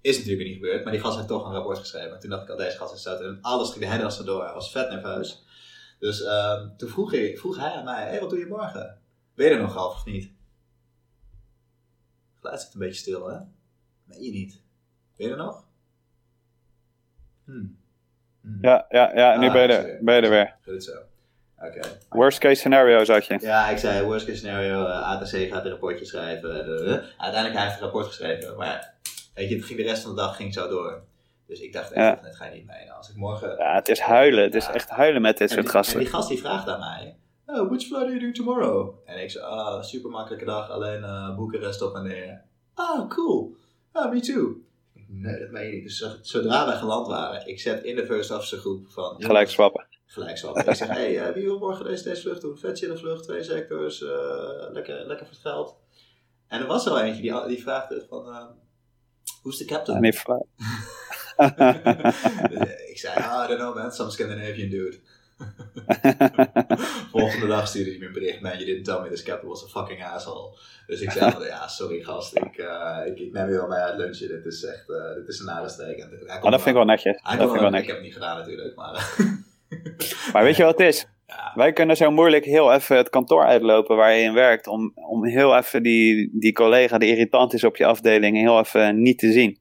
[0.00, 2.12] Is natuurlijk niet gebeurd, maar die gast heeft toch een rapport geschreven.
[2.12, 3.20] En toen dacht ik al, deze gast is zout.
[3.20, 4.44] En alles ging de hele door.
[4.44, 5.44] Hij was vet nerveus.
[6.06, 8.98] Dus um, toen vroeg, ik, vroeg hij aan mij, hé, hey, wat doe je morgen?
[9.34, 10.24] Ben je er nog half of niet?
[10.24, 10.32] Het
[12.40, 13.38] geluid zit een beetje stil, hè?
[14.04, 14.62] Nee, je niet.
[15.16, 15.64] Ben je er nog?
[17.44, 17.78] Hmm.
[18.40, 18.58] Hmm.
[18.60, 20.56] Ja, ja, ja, nu ah, ben, je er, ben je er weer.
[20.64, 20.92] Goed zo.
[21.58, 21.66] Oké.
[21.66, 21.98] Okay.
[22.08, 23.38] Worst case scenario, zat je?
[23.40, 26.50] Ja, ik zei worst case scenario, uh, eh, ATC gaat een rapportje schrijven.
[26.50, 28.94] Uh, uiteindelijk heeft hij een rapport geschreven, maar
[29.34, 31.02] weet je, het ging de rest van de dag ging zo door.
[31.46, 32.20] Dus ik dacht, ja.
[32.22, 32.92] net ga je niet mee.
[32.92, 33.56] Als ik morgen...
[33.56, 34.44] Ja, het is huilen.
[34.44, 35.94] Het is echt huilen met dit soort gasten.
[35.94, 38.94] En die gast die vraagt aan mij, oh, which flight are you doing tomorrow?
[39.04, 42.44] En ik zei, ah, oh, super makkelijke dag, alleen uh, Boekarest op en neer.
[42.74, 43.56] Oh, cool.
[43.92, 44.64] Ah, me too.
[45.08, 45.82] Nee, dat meen je niet.
[45.82, 49.22] Dus zodra wij geland waren, ik zet in de first officer groep van...
[49.22, 49.86] Gelijk swappen.
[50.06, 50.66] Gelijk swappen.
[50.66, 52.58] ik zeg, hey, uh, wie wil morgen deze, deze vlucht doen?
[52.58, 54.08] Vet chille vlucht, twee sectors, uh,
[54.70, 55.76] lekker, lekker voor het geld.
[56.48, 58.44] En er was er eentje die, die vraagde van, uh,
[59.42, 60.00] hoe is de captain?
[62.90, 64.98] ik zei, ah, I don't know man, some Scandinavian dude.
[67.12, 69.64] Volgende dag stuurde hij me een bericht, man, you didn't tell me this captain was
[69.64, 70.56] a fucking asshole.
[70.86, 73.96] Dus ik zei, ja, sorry gast, ik, uh, ik, ik, neem je wel mee uit
[73.96, 75.98] lunchen, dit is echt, uh, dit is een nare streek.
[75.98, 77.22] En, maar dat vind ik wel netjes.
[77.22, 79.14] Dat vind ik, wel ik heb het niet gedaan natuurlijk, maar...
[80.32, 81.06] maar weet je wat het is?
[81.26, 81.52] Ja.
[81.54, 85.24] Wij kunnen zo moeilijk heel even het kantoor uitlopen waar je in werkt, om, om
[85.24, 89.32] heel even die, die collega die irritant is op je afdeling heel even niet te
[89.32, 89.58] zien.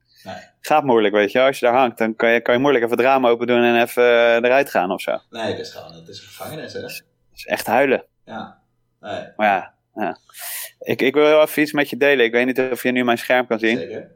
[0.65, 1.41] Gaat moeilijk, weet je.
[1.41, 3.63] Als je daar hangt, dan kan je, kan je moeilijk even het raam open doen
[3.63, 5.19] en even eh, eruit gaan of zo.
[5.29, 6.79] Nee, het is gewoon, het is een gevangenis, hè.
[6.79, 8.05] Het is echt huilen.
[8.25, 8.61] Ja.
[8.99, 9.27] Nee.
[9.35, 10.17] Maar ja, ja.
[10.79, 12.25] Ik, ik wil heel even iets met je delen.
[12.25, 13.77] Ik weet niet of je nu mijn scherm kan zien.
[13.77, 14.11] Zeker.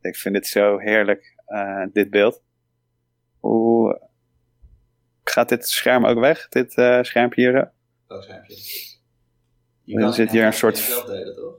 [0.00, 2.42] Ik vind het zo heerlijk, uh, dit beeld.
[3.38, 4.00] Hoe
[5.24, 6.48] gaat dit scherm ook weg?
[6.48, 7.72] Dit uh, schermpje hier?
[8.06, 8.54] Welk schermpje?
[9.82, 10.78] Je kan zit hier een soort...
[10.78, 11.54] zelf delen, toch?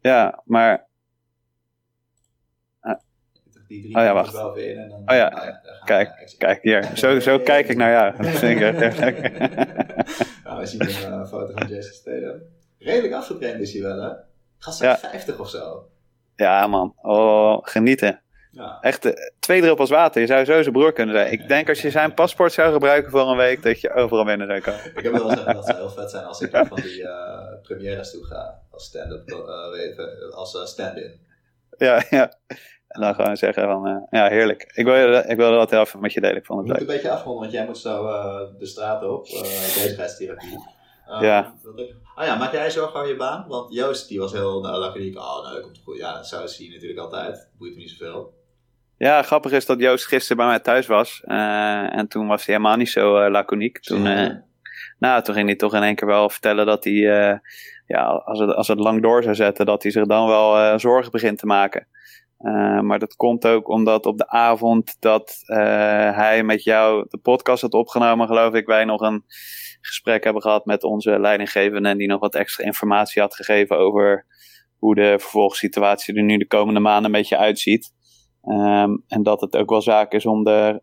[0.00, 0.90] Ja, maar
[3.72, 4.32] die drie oh ja, wacht.
[4.32, 4.98] bovenin en dan...
[4.98, 6.90] Oh ja, ja kijk, kijk hier.
[6.94, 8.22] Zo, zo kijk ik naar jou.
[8.22, 9.00] Dat vind ik echt
[10.44, 12.40] nou, we zien een uh, foto van Jason Statham.
[12.78, 14.10] Redelijk afgetraind is hij wel, hè?
[14.58, 14.98] Gast ja.
[14.98, 15.88] 50 of zo.
[16.36, 16.94] Ja, man.
[17.02, 18.20] Oh, genieten.
[18.50, 18.78] Ja.
[18.80, 20.20] Echt uh, twee druppels water.
[20.20, 21.32] Je zou zo zijn broer kunnen zijn.
[21.32, 24.46] Ik denk als je zijn paspoort zou gebruiken voor een week, dat je overal binnen
[24.46, 24.96] zou komen.
[24.96, 27.38] ik heb wel eens gezegd dat het heel vet zijn als ik van die uh,
[27.62, 28.60] premières toe ga.
[28.70, 29.30] Als stand-up,
[30.30, 31.20] als stand-in.
[31.78, 32.32] Ja, ja.
[32.92, 34.70] En dan gewoon zeggen van, uh, ja, heerlijk.
[34.74, 36.36] Ik wil, ik wil dat heel even met je delen.
[36.36, 36.80] Ik vond het leuk.
[36.80, 40.58] een beetje afronden, want jij moet zo uh, de straat op, uh, bezigheidstherapie.
[41.20, 41.54] ja.
[42.14, 43.44] Ah ja, maak jij zorgen over je baan?
[43.48, 45.16] Want Joost die was heel nou, laconiek.
[45.16, 45.98] Oh, nou, dat komt goed.
[45.98, 47.48] Ja, dat zou je natuurlijk altijd.
[47.58, 48.34] Boeit me niet zoveel.
[48.96, 51.22] Ja, grappig is dat Joost gisteren bij mij thuis was.
[51.24, 53.80] en toen was hij helemaal niet zo laconiek.
[53.80, 54.02] Toen,
[54.98, 57.40] nou, toen ging hij toch in één keer wel vertellen dat hij,
[57.86, 61.10] ja, als het, als het lang door zou zetten, dat hij zich dan wel zorgen
[61.10, 61.86] begint te maken.
[62.42, 65.56] Uh, maar dat komt ook omdat op de avond dat uh,
[66.16, 69.24] hij met jou de podcast had opgenomen, geloof ik, wij nog een
[69.80, 74.26] gesprek hebben gehad met onze leidinggevende en die nog wat extra informatie had gegeven over
[74.78, 77.92] hoe de vervolgssituatie er nu de komende maanden een beetje uitziet.
[78.44, 80.82] Um, en dat het ook wel zaak is om de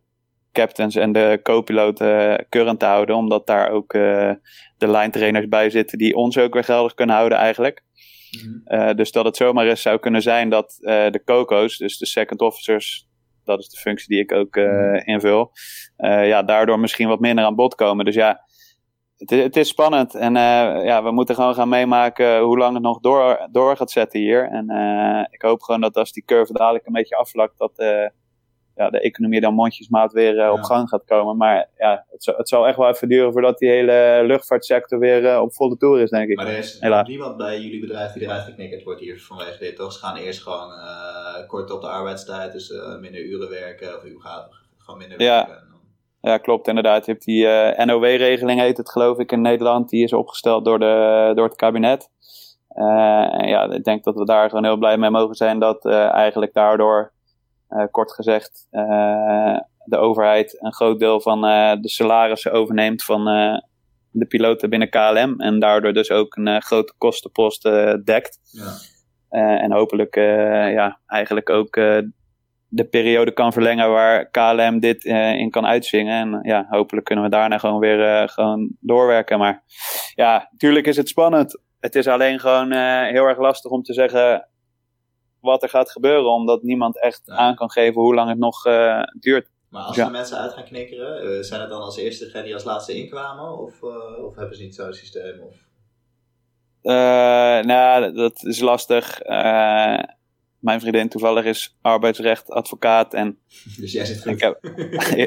[0.52, 4.32] captains en de co-piloten current te houden, omdat daar ook uh,
[4.78, 7.84] de lijntrainers bij zitten die ons ook weer geldig kunnen houden eigenlijk.
[8.66, 12.06] Uh, dus dat het zomaar eens zou kunnen zijn dat uh, de COCO's, dus de
[12.06, 13.08] second officers,
[13.44, 15.52] dat is de functie die ik ook uh, invul,
[15.98, 18.06] ja, daardoor misschien wat minder aan bod komen.
[18.06, 18.42] Dus ja,
[19.18, 20.34] het, het is spannend en
[20.84, 24.50] ja, we moeten gewoon gaan meemaken hoe lang het nog door, door gaat zetten hier.
[24.50, 24.70] En
[25.32, 27.74] ik hoop gewoon dat als die curve dadelijk een beetje afvlakt, dat
[28.80, 31.38] ja, de economie dan mondjesmaat weer uh, op gang gaat komen.
[31.38, 35.24] Maar ja, het, zal, het zal echt wel even duren voordat die hele luchtvaartsector weer
[35.24, 36.36] uh, op volle toer is, denk ik.
[36.36, 37.08] Maar er is Helaas.
[37.08, 39.94] niemand bij jullie bedrijf die eruit geknikkerd wordt hier vanwege dit, toch?
[39.94, 44.20] Ze gaan eerst gewoon uh, kort op de arbeidstijd, dus minder uren werken, of u
[44.20, 45.46] gaat gewoon minder ja.
[45.48, 45.68] werken.
[46.22, 47.06] Ja, klopt inderdaad.
[47.06, 47.46] Je hebt die
[47.86, 49.90] NOW-regeling, heet het geloof ik in Nederland.
[49.90, 52.10] Die is opgesteld door, de, door het kabinet.
[52.68, 56.54] en ja, ik denk dat we daar gewoon heel blij mee mogen zijn dat eigenlijk
[56.54, 57.12] daardoor
[57.92, 63.24] kort gezegd, uh, de overheid een groot deel van uh, de salarissen overneemt van
[64.12, 65.40] de piloten binnen KLM.
[65.40, 67.64] En daardoor dus ook een grote kostenpost
[68.04, 68.40] dekt.
[68.52, 69.58] Ja.
[69.58, 71.74] en hopelijk ja, eigenlijk ook
[72.68, 76.34] de periode kan verlengen waar KLM dit in kan uitzingen.
[76.34, 79.40] En ja, hopelijk kunnen we daarna gewoon weer gewoon doorwerken.
[79.40, 79.64] Maar
[80.16, 81.62] ja, natuurlijk is het spannend.
[81.80, 82.72] Het is alleen gewoon
[83.06, 84.48] heel erg lastig om te zeggen
[85.42, 89.02] wat er gaat gebeuren, omdat niemand echt aan kan geven hoe lang het nog uh,
[89.20, 89.50] duurt.
[89.70, 90.06] Maar als ja.
[90.06, 92.94] er mensen uit gaan knikkeren, uh, zijn het dan als eerste degenen die als laatste
[92.94, 93.58] inkwamen?
[93.58, 95.40] Of, uh, of hebben ze niet zo'n systeem?
[95.42, 95.56] Of?
[97.66, 99.20] nou, dat is lastig.
[100.60, 103.14] mijn vriendin toevallig is arbeidsrechtadvocaat.
[103.14, 103.40] En
[103.80, 104.32] dus jij zit goed?
[104.36, 104.64] Ik heb,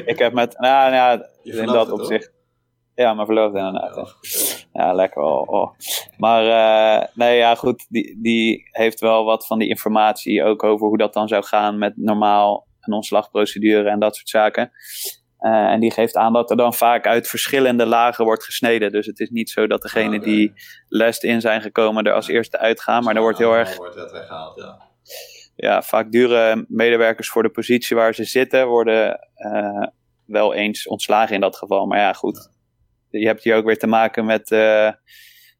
[0.07, 2.31] ik heb met, nou, nou in dat opzicht.
[2.95, 3.95] Ja, mijn verloofde inderdaad.
[3.95, 5.21] Ja, ja lekker.
[5.21, 5.71] Oh, oh.
[6.17, 7.85] Maar uh, nee, ja, goed.
[7.89, 11.77] Die, die heeft wel wat van die informatie ook over hoe dat dan zou gaan
[11.77, 14.71] met normaal een ontslagprocedure en dat soort zaken.
[15.39, 18.91] Uh, en die geeft aan dat er dan vaak uit verschillende lagen wordt gesneden.
[18.91, 20.33] Dus het is niet zo dat degenen oh, okay.
[20.33, 20.53] die
[20.87, 23.03] lest in zijn gekomen er als eerste uitgaan.
[23.03, 23.77] Maar er wordt heel erg.
[23.77, 24.81] Wordt weggehaald, ja.
[25.55, 29.87] ja, vaak dure medewerkers voor de positie waar ze zitten worden uh,
[30.25, 31.85] wel eens ontslagen in dat geval.
[31.85, 32.52] Maar ja, goed
[33.19, 34.91] je hebt hier ook weer te maken met uh,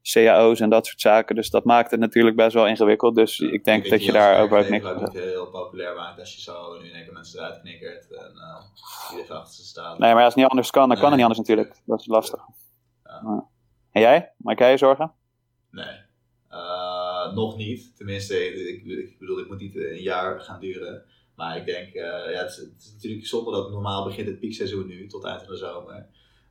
[0.02, 1.34] cao's en dat soort zaken.
[1.34, 3.14] Dus dat maakt het natuurlijk best wel ingewikkeld.
[3.14, 6.40] Dus ik denk dat je daar ook wel niks niet heel populair maakt als je
[6.40, 9.98] zo nu in één keer mensen eruit knikkert en uh, iedereen achter ze staat.
[9.98, 11.82] Nee, maar als het niet anders kan, dan kan het niet anders natuurlijk.
[11.86, 12.40] Dat is lastig.
[13.04, 13.48] Ja.
[13.90, 14.32] En jij?
[14.36, 15.12] Maak jij je zorgen?
[15.70, 16.02] Nee.
[16.50, 17.96] Uh, nog niet.
[17.96, 21.04] Tenminste, ik, ik, bedoel, het moet niet een jaar gaan duren.
[21.36, 24.40] Maar ik denk, uh, ja, het is, het, is, natuurlijk zonde dat normaal begint het
[24.40, 26.06] piekseizoen nu, tot eind van de zomer.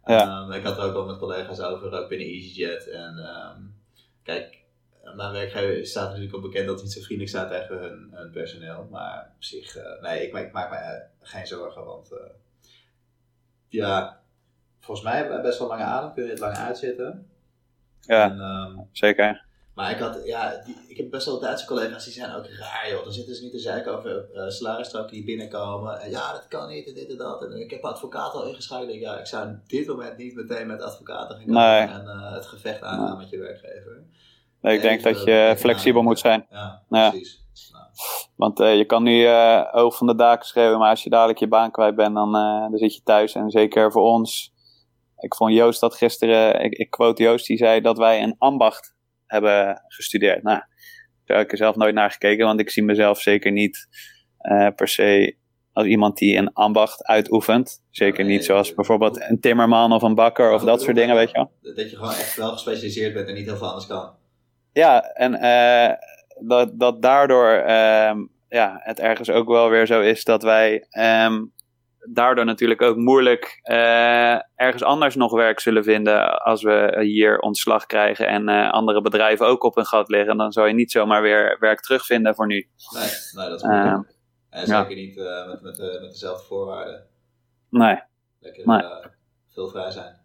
[0.06, 0.42] Ja.
[0.42, 2.90] Um, ik had het ook al met collega's over, ook binnen EasyJet.
[2.90, 3.76] En um,
[4.24, 4.64] kijk,
[5.16, 8.32] mijn werkgever staat natuurlijk ook bekend dat het niet zo vriendelijk staat tegen hun, hun
[8.32, 8.88] personeel.
[8.92, 11.86] Maar op zich, uh, nee, ik, ik, maak me geen zorgen.
[11.86, 12.20] Want uh,
[13.68, 14.22] ja,
[14.80, 17.28] volgens mij hebben we best wel lange adem, kunnen we het lang uitzitten.
[18.02, 19.46] Ja, en, um, zeker.
[19.76, 22.90] Maar ik had, ja, die, ik heb best wel Duitse collega's die zijn ook raar,
[22.90, 23.04] joh.
[23.04, 26.00] Dan zitten ze niet te zeiken over uh, die binnenkomen.
[26.02, 27.44] En ja, dat kan niet en dit en dat.
[27.44, 28.94] En ik heb advocaat al ingeschakeld.
[28.94, 31.82] Ja, ik zou op dit moment niet meteen met advocaten gaan komen nee.
[31.82, 33.18] en uh, het gevecht aangaan nee.
[33.18, 34.04] met je werkgever.
[34.62, 36.46] Nee, ik denk Even, dat je flexibel moet zijn.
[36.50, 37.42] Ja, precies.
[37.72, 37.86] Nou.
[38.36, 41.40] Want uh, je kan nu uh, oog van de daken schreeuwen, maar als je dadelijk
[41.40, 43.36] je baan kwijt bent, dan, dan zit je thuis.
[43.36, 44.54] En zeker voor ons,
[45.18, 48.93] ik vond Joost dat gisteren, ik, ik quote Joost, die zei dat wij een ambacht
[49.34, 50.44] hebben gestudeerd.
[50.44, 50.62] Nou,
[51.26, 53.88] daar heb ik er zelf nooit naar gekeken, want ik zie mezelf zeker niet
[54.42, 55.36] uh, per se
[55.74, 57.84] als iemand die een ambacht uitoefent.
[57.90, 61.36] Zeker niet zoals bijvoorbeeld een timmerman of een bakker of dat soort dingen, weet je
[61.36, 61.74] wel.
[61.74, 64.16] Dat je gewoon echt wel gespecialiseerd bent en niet heel veel anders kan.
[64.74, 65.96] Ja, en uh,
[66.48, 68.14] dat, dat daardoor uh,
[68.50, 70.88] ja, het ergens ook wel weer zo is dat wij
[71.26, 71.54] um,
[72.12, 77.86] daardoor natuurlijk ook moeilijk uh, ergens anders nog werk zullen vinden als we hier ontslag
[77.86, 80.38] krijgen en uh, andere bedrijven ook op hun gat liggen.
[80.38, 82.70] Dan zou je niet zomaar weer werk terugvinden voor nu.
[82.94, 83.94] Nee, nee dat is moeilijk.
[83.94, 84.00] Uh,
[84.50, 84.96] en zeker ja.
[84.96, 87.08] niet met, met, met dezelfde voorwaarden.
[87.70, 88.02] Nee.
[88.40, 88.84] Lekker nee.
[89.54, 90.22] veel vrij zijn.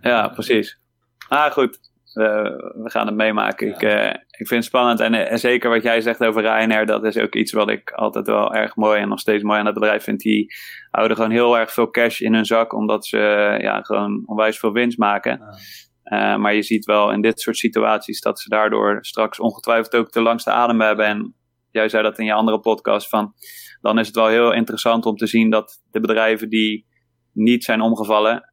[0.00, 0.80] ja, precies.
[1.28, 1.89] Ah, goed.
[2.14, 2.42] Uh,
[2.82, 3.66] we gaan het meemaken.
[3.66, 3.74] Ja.
[3.74, 5.00] Ik, uh, ik vind het spannend.
[5.00, 8.26] En, en, zeker wat jij zegt over Ryanair, dat is ook iets wat ik altijd
[8.26, 10.20] wel erg mooi en nog steeds mooi aan het bedrijf vind.
[10.20, 10.52] Die
[10.90, 13.18] houden gewoon heel erg veel cash in hun zak, omdat ze
[13.60, 15.38] ja, gewoon onwijs veel winst maken.
[15.38, 16.32] Ja.
[16.34, 20.12] Uh, maar je ziet wel in dit soort situaties dat ze daardoor straks ongetwijfeld ook
[20.12, 21.06] de langste adem hebben.
[21.06, 21.34] En
[21.70, 23.32] jij zei dat in je andere podcast van,
[23.80, 26.86] dan is het wel heel interessant om te zien dat de bedrijven die
[27.32, 28.50] niet zijn omgevallen,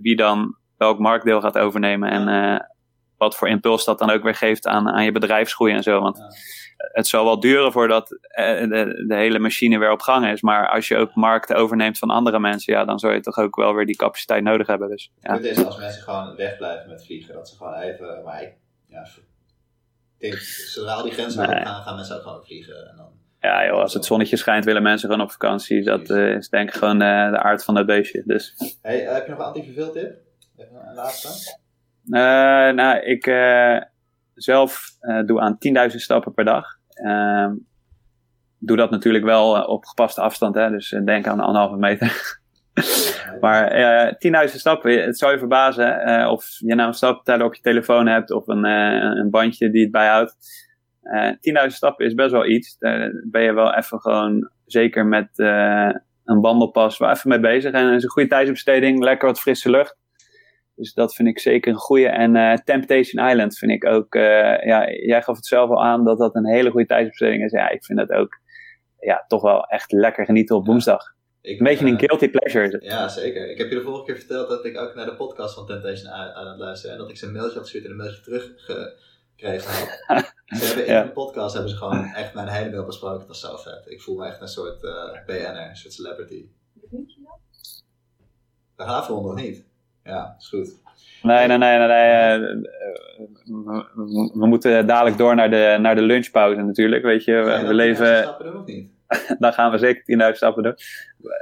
[0.00, 2.10] wie dan welk marktdeel gaat overnemen.
[2.10, 2.26] En
[3.18, 6.00] wat voor impuls dat dan ook weer geeft aan, aan je bedrijfsgroei en zo.
[6.00, 6.28] Want ja.
[6.76, 10.40] het zal wel duren voordat de, de, hele machine weer op gang is.
[10.40, 13.56] Maar als je ook markten overneemt van andere mensen, ja, dan zou je toch ook
[13.56, 14.88] wel weer die capaciteit nodig hebben.
[14.88, 15.32] Dus, ja.
[15.32, 18.22] Het is als mensen gewoon wegblijven met vliegen, dat ze gewoon even.
[18.24, 18.52] Maar ik,
[18.86, 19.02] ja,
[20.18, 21.64] ik denk, zodra al die grenzen nee.
[21.64, 22.88] gaan, gaan mensen ook gewoon vliegen.
[22.90, 25.82] En dan, ja, joh, als het zonnetje schijnt, willen mensen gewoon op vakantie.
[25.82, 28.22] Dat uh, is denk ik gewoon uh, de aard van het beestje.
[28.26, 28.54] Dus.
[28.82, 30.16] Hey, heb je nog een antiverveel tip?
[30.56, 31.58] Even een laatste.
[32.08, 33.80] Uh, nou, ik uh,
[34.34, 35.58] zelf uh, doe aan
[35.90, 36.66] 10.000 stappen per dag.
[36.88, 37.54] Ehm,
[38.58, 42.40] doe dat natuurlijk wel op gepaste afstand, hè, dus denk aan anderhalve meter.
[43.40, 43.70] maar
[44.48, 48.30] 10.000 stappen, het zou je verbazen of je nou een stapteller op je telefoon hebt
[48.30, 50.36] of een, een bandje die het bijhoudt.
[51.62, 52.78] 10.000 stappen is best wel iets.
[52.78, 55.28] Daar ben je wel even gewoon, zeker met
[56.24, 57.72] een wandelpas, wel even mee bezig.
[57.72, 59.97] En het is een goede tijdsbesteding, lekker wat frisse lucht.
[60.78, 62.08] Dus dat vind ik zeker een goede.
[62.08, 64.14] En uh, Temptation Island vind ik ook.
[64.14, 64.22] Uh,
[64.64, 67.52] ja, jij gaf het zelf al aan dat dat een hele goede tijdsbesteding is.
[67.52, 68.40] Ja, ik vind dat ook
[69.00, 71.14] ja, toch wel echt lekker genieten op woensdag.
[71.40, 72.84] Ik, een beetje uh, een guilty pleasure is het.
[72.84, 73.50] Ja, zeker.
[73.50, 76.12] Ik heb je de vorige keer verteld dat ik ook naar de podcast van Temptation
[76.12, 76.90] Island luister.
[76.90, 80.34] En dat ik ze een mailtje had gestuurd en een mailtje teruggekregen had.
[80.58, 81.02] ze hebben in ja.
[81.02, 83.26] de podcast hebben ze gewoon echt mijn hele mail besproken.
[83.26, 83.84] Dat is zo vet.
[83.86, 84.80] Ik voel me echt een soort
[85.26, 86.48] BN'er, een soort celebrity.
[88.76, 89.67] Gaan afronden of niet?
[90.08, 90.86] Ja, is goed.
[91.22, 91.88] Nee, nee, nee, nee.
[91.88, 92.38] nee.
[93.44, 97.32] We, we, moeten dadelijk door naar de, naar de lunchpauze natuurlijk, weet je.
[97.32, 98.18] We, we leven...
[98.18, 98.90] stappen doen of niet?
[99.38, 100.74] Dan gaan we zeker 10.000 stappen doen.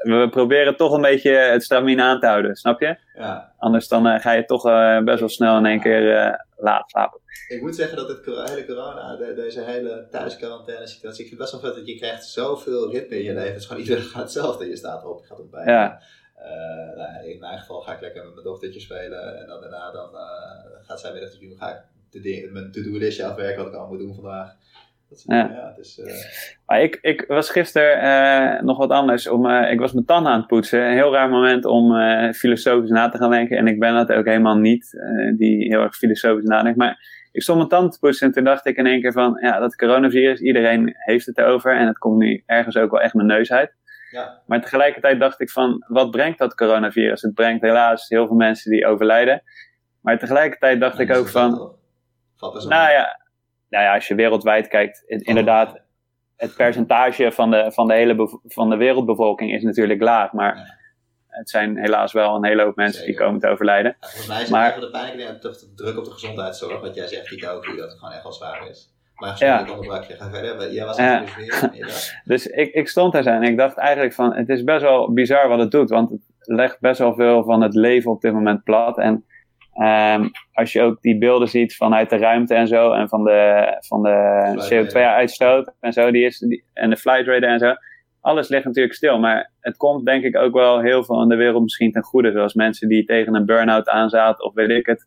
[0.02, 2.96] We proberen toch een beetje het stramine aan te houden, snap je?
[3.14, 3.52] Ja.
[3.59, 6.90] Anders dan uh, ga je toch uh, best wel snel in één keer uh, laat
[6.90, 7.20] slapen.
[7.48, 11.50] Ik moet zeggen dat het hele corona, de, deze hele thuisquarantaine situatie, ik vind het
[11.50, 13.48] best wel vet dat je krijgt zoveel ritme in je leven.
[13.52, 14.68] Het is gewoon iedereen gaat hetzelfde.
[14.68, 15.72] Je staat op, je gaat ontbijten.
[15.72, 16.00] Ja.
[16.38, 19.90] Uh, nou, in mijn geval ga ik lekker met mijn dochtertje spelen en dan daarna
[19.90, 21.57] dan, uh, gaat zij weer dat doen.
[21.59, 21.79] Ga ik
[22.11, 24.55] de mijn to-do-listje afwerken wat ik allemaal moet doen vandaag.
[25.09, 25.37] Dat is, ja.
[25.37, 26.07] ja dus, uh...
[26.66, 29.29] maar ik, ik was gisteren nog wat anders.
[29.29, 30.87] Om, ik was mijn tanden aan het poetsen.
[30.87, 31.94] Een heel raar moment om
[32.33, 33.57] filosofisch na te gaan denken.
[33.57, 34.90] En ik ben dat ook helemaal niet,
[35.37, 36.79] die heel erg filosofisch nadenkt.
[36.79, 36.99] Maar
[37.33, 39.38] ik stond mijn tanden te poetsen en toen dacht ik in één keer van...
[39.40, 41.77] Ja, dat coronavirus, iedereen heeft het erover.
[41.77, 43.75] En het komt nu ergens ook wel echt mijn neus uit.
[44.16, 44.42] Ja.
[44.46, 47.22] Maar tegelijkertijd dacht ik van, wat brengt dat coronavirus?
[47.22, 49.42] Het brengt helaas heel veel mensen die overlijden.
[50.00, 51.50] Maar tegelijkertijd dacht ik ook van,
[52.40, 52.92] Nou mee.
[52.92, 53.20] ja,
[53.68, 55.81] nou ja, als je wereldwijd kijkt, het- inderdaad,
[56.37, 60.33] het percentage van de, van, de hele van de wereldbevolking is natuurlijk laag.
[60.33, 60.64] Maar Ja.
[61.29, 63.96] het zijn helaas wel een hele hoop mensen die komen te overlijden.
[64.00, 66.94] Ja, volgens mij is Maar- het een van de pijnlijke druk op de gezondheidszorg, wat
[66.94, 68.94] jij zegt, die docu, dat het gewoon echt wel zwaar is.
[69.16, 69.61] Maar Ja.
[69.61, 70.72] ik onderbrak je, ga verder.
[70.72, 71.18] Jij was Ja.
[71.20, 71.37] dag.
[72.24, 75.48] Dus ik, ik stond daar en ik dacht eigenlijk van, het is best wel bizar
[75.48, 75.90] wat het doet.
[75.90, 78.98] Want het legt best wel veel van het leven op dit moment plat.
[78.98, 79.24] En
[79.72, 83.66] ehm, als je ook die beelden ziet vanuit de ruimte en zo, en van de,
[83.81, 85.12] van de Flight radar.
[85.12, 87.74] CO2-uitstoot en zo, die is, die, en de flight radar en zo.
[88.20, 91.37] Alles ligt natuurlijk stil, maar het komt denk ik ook wel heel veel in de
[91.37, 92.33] wereld misschien ten goede.
[92.33, 95.07] Zoals mensen die tegen een burn-out aanzaten of weet ik het.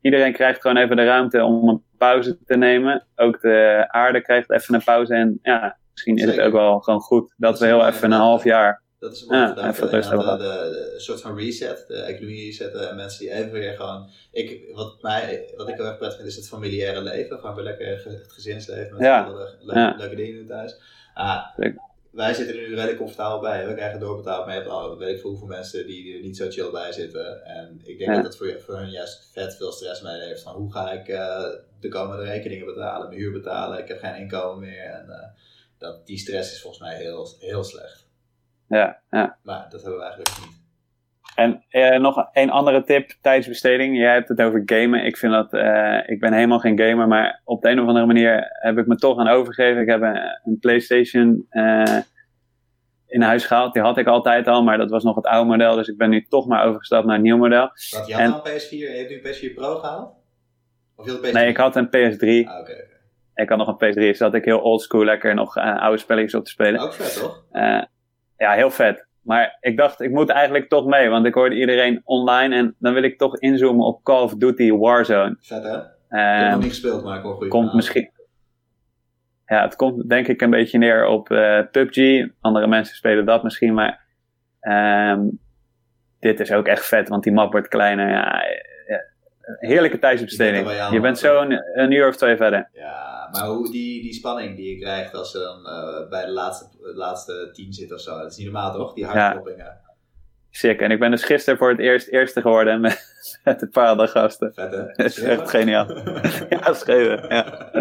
[0.00, 3.06] Iedereen krijgt gewoon even de ruimte om een pauze te nemen.
[3.16, 5.14] Ook de aarde krijgt even een pauze.
[5.14, 8.44] En ja, misschien is het ook wel gewoon goed dat, we heel even een half
[8.44, 8.82] jaar.
[8.98, 12.44] Dat is Ja, even rust hebben de, de, de- een soort van reset, de economie
[12.44, 14.08] resetten en mensen die even weer gewoon...
[14.32, 17.38] Ik, wat, mij, wat ik heel erg prettig vind is het familiaire leven.
[17.38, 19.28] Gewoon weer lekker het gezinsleven met Ja.
[19.60, 20.14] leuke, Ja.
[20.14, 20.80] dingen thuis.
[21.14, 21.44] Ah.
[22.10, 23.66] Wij zitten er nu redelijk comfortabel bij.
[23.66, 26.36] We krijgen doorbetaald, maar je hebt al weet ik veel hoeveel mensen die er niet
[26.36, 27.44] zo chill bij zitten.
[27.44, 28.16] En ik denk Ja.
[28.16, 30.42] dat het voor, voor hun juist vet veel stress mee heeft.
[30.42, 31.44] Van hoe ga ik eh,
[31.80, 34.84] de komende rekeningen betalen, mijn huur betalen, ik heb geen inkomen meer.
[34.84, 35.28] En eh,
[35.78, 38.08] dat, die stress is volgens mij heel, heel slecht.
[38.68, 39.38] Ja, ja.
[39.42, 40.59] Maar dat hebben we eigenlijk niet.
[41.34, 43.96] En eh, nog een andere tip, tijdsbesteding.
[43.96, 45.04] Jij hebt het over gamen.
[45.04, 48.06] Ik vind dat, eh, ik ben helemaal geen gamer, maar op de een of andere
[48.06, 49.82] manier heb ik me toch aan overgegeven.
[49.82, 51.96] Ik heb een, een PlayStation eh,
[53.06, 53.72] in huis gehaald.
[53.72, 55.74] Die had ik altijd al, maar dat was nog het oude model.
[55.74, 57.70] Dus ik ben nu toch maar overgestapt naar een nieuw model.
[57.90, 60.14] Want je had En- al een PS4 en je hebt nu een PS4 Pro gehaald?
[60.96, 61.32] Of je had een PS4?
[61.32, 62.48] Nee, ik had een PS3.
[62.48, 62.68] Ah.
[63.34, 63.94] Ik had nog een PS3.
[63.94, 66.80] Dus zat ik heel oldschool lekker nog oude spelletjes op te spelen.
[66.80, 67.44] Ook vet, toch?
[68.36, 69.08] Ja, heel vet.
[69.30, 72.94] Maar ik dacht, ik moet eigenlijk toch mee, want ik hoorde iedereen online en dan
[72.94, 75.36] wil ik toch inzoomen op Call of Duty Warzone.
[75.40, 75.76] Vet, hè?
[75.76, 78.10] Ik heb Ehm, nog niet gespeeld, maar ik hoor komt misschien.
[79.46, 82.28] Ja, het komt denk ik een beetje neer op eh, PUBG.
[82.40, 84.00] Andere mensen spelen dat misschien, maar
[84.60, 85.20] ehm,
[86.18, 88.08] dit is ook echt vet, want die map wordt kleiner.
[88.08, 88.42] Ja,
[89.58, 90.90] heerlijke tijdsbesteding.
[90.90, 92.68] Je bent zo een, een uur of twee verder.
[92.72, 96.30] Ja, maar hoe die, die spanning die je krijgt als je dan eh, bij de
[96.30, 98.94] laatste, de laatste tien zit of zo, dat is niet normaal, toch?
[98.94, 99.88] Die hartkloppingen.
[100.50, 100.80] Sick.
[100.80, 104.08] En ik ben dus gisteren voor het eerst eerste geworden met, met een paar andere
[104.08, 104.54] gasten.
[104.54, 104.86] Vet, hè?
[104.86, 105.86] Dat is echt geniaal.
[106.48, 107.28] Ja, schreeuwen.
[107.28, 107.72] Ja.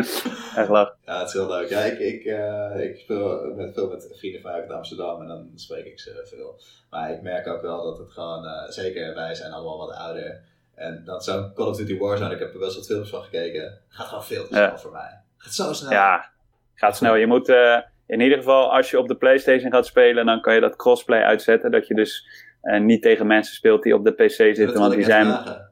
[0.56, 0.96] Echt lach.
[1.06, 1.70] Ja, het is heel leuk.
[1.70, 5.52] Ja, ik, ik, eh, ik speel met, veel met vrienden vaak uit Amsterdam en dan
[5.56, 6.60] spreek ik ze veel.
[6.90, 10.42] Maar ik merk ook wel dat het gewoon, eh, zeker wij zijn allemaal wat ouder.
[10.80, 13.78] En dan zo'n Call of Duty Warzone, ik heb er best wat films van gekeken,
[13.90, 14.68] gaat gewoon veel te Ja.
[14.68, 15.22] snel voor mij.
[15.38, 15.92] Gaat zo snel.
[15.92, 16.30] Ja,
[16.76, 17.16] gaat snel.
[17.16, 20.54] Je moet eh, in ieder geval, als je op de PlayStation gaat spelen, dan kan
[20.54, 21.72] je dat crossplay uitzetten.
[21.72, 22.28] Dat je dus
[22.62, 24.74] eh, niet tegen mensen speelt die op de PC Dat zitten.
[24.80, 25.72] Want die zijn vragen.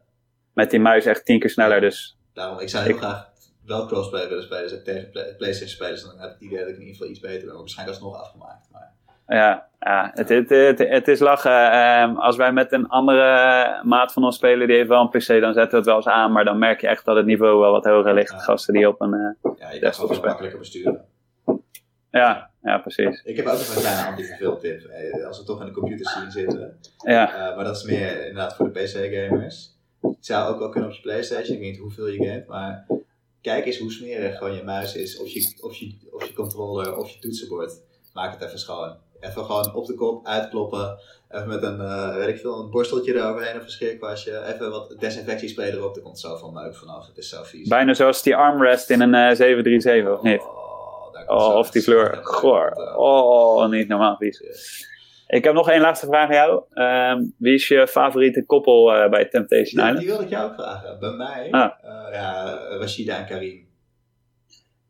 [0.53, 1.81] met die muis echt tien keer sneller.
[1.81, 3.29] Dus Daarom, ik zou heel Ik- graag
[3.65, 4.63] wel crossplay willen spelen.
[4.63, 6.79] Dus ik tegen Play- PlayStation spelen, dus dan heb ik het idee dat ik in
[6.79, 7.47] ieder geval iets beter ben.
[7.47, 8.67] Maar waarschijnlijk alsnog afgemaakt.
[8.71, 8.93] Maar
[9.27, 11.71] ja, ja het, het, het, het is lachen.
[11.71, 15.27] Ehm, als wij met een andere maat van ons spelen, die heeft wel een PC,
[15.27, 16.31] dan zetten we het wel eens aan.
[16.31, 18.31] Maar dan merk je echt dat het niveau wel wat hoger ligt.
[18.31, 18.37] Ja.
[18.37, 19.13] Gasten die op een...
[19.13, 20.25] eh, ja, je Desktop spelen.
[20.27, 21.05] makkelijker besturen.
[22.11, 23.21] ja, ja, precies.
[23.23, 24.81] Ik heb ook nog een kleine anti-verveeltip.
[24.83, 26.77] eh, Als we toch in de computer scene zitten.
[27.05, 29.75] Ja, Eh, maar dat is meer inderdaad voor de PC-gamers.
[30.01, 31.55] Het zou ook wel kunnen op je PlayStation.
[31.55, 32.85] Ik weet niet hoeveel je gamet, maar
[33.41, 35.19] kijk eens hoe smerig gewoon je muis is.
[35.19, 37.73] Of je, of je, of je controller of je toetsenbord.
[38.13, 38.95] Maak het even schoon.
[39.19, 40.97] Even gewoon op de kop uitkloppen.
[41.29, 44.43] Even met een, eh, weet ik veel, een borsteltje eroverheen of een scheerkwastje.
[44.53, 45.95] Even wat desinfectiespray erop.
[45.95, 47.07] Er komt zoveel meuk vanaf.
[47.07, 47.67] Het is zo vies.
[47.67, 50.41] bijna zoals die armrest in een eh, 737, of niet?
[50.41, 52.71] Oh, daar komt Oh, of die zo- Goor.
[52.95, 54.41] Oh, niet normaal vies.
[55.27, 56.63] Ik heb nog één laatste vraag aan jou.
[56.73, 59.97] Ehm, wie is je favoriete koppel eh, bij Temptation Ja, Island?
[59.97, 60.99] die wilde ik jou ook vragen.
[60.99, 61.71] Bij mij, Ah.
[61.81, 63.67] eh, ja, Rashida en Karim.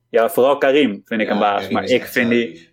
[0.10, 1.60] Ja, vooral Karim vind ik Ja, een baas.
[1.62, 2.70] Karim Maar ik vind die...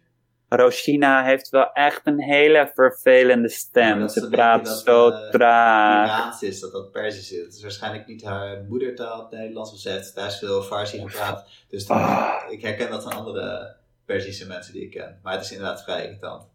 [0.57, 4.02] Roshina heeft wel echt een hele vervelende stem.
[4.02, 6.07] is Ze praat zo eh, traag.
[6.07, 7.44] Iraans is, dat dat Persisch is.
[7.44, 11.48] Het is waarschijnlijk niet haar moedertaal, Nederlands of zij heeft thuis veel Farsi gepraat.
[11.69, 12.35] Dus dan, Ah.
[12.50, 13.77] ik herken dat van andere
[14.07, 15.19] Persische mensen die ik ken.
[15.23, 16.52] Maar het is inderdaad vrij irritant.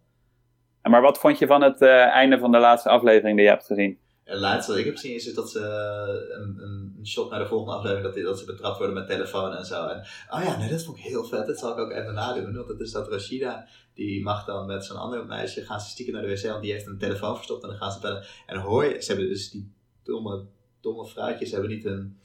[0.81, 3.65] Maar wat vond je van het eh, einde van de laatste aflevering die je hebt
[3.65, 3.99] gezien?
[4.29, 7.47] Het laatste wat ik heb gezien is dat ze eh, een, een, shot naar de
[7.47, 9.87] volgende aflevering, dat, die, dat ze betrapt worden met telefoon en zo.
[9.87, 9.99] En,
[10.29, 11.47] oh ja, nee, dat vond ik heel vet.
[11.47, 12.55] Dat zal ik ook even nadoen.
[12.55, 16.13] Want het is dat Rashida, die mag dan met zo'n ander meisje, gaan ze stiekem
[16.13, 18.25] naar de wc, want die heeft een telefoon verstopt en dan gaan ze bellen.
[18.45, 19.73] En hoor je, ze hebben dus die
[20.03, 20.45] domme,
[20.81, 22.19] domme vrouwtjes hebben niet een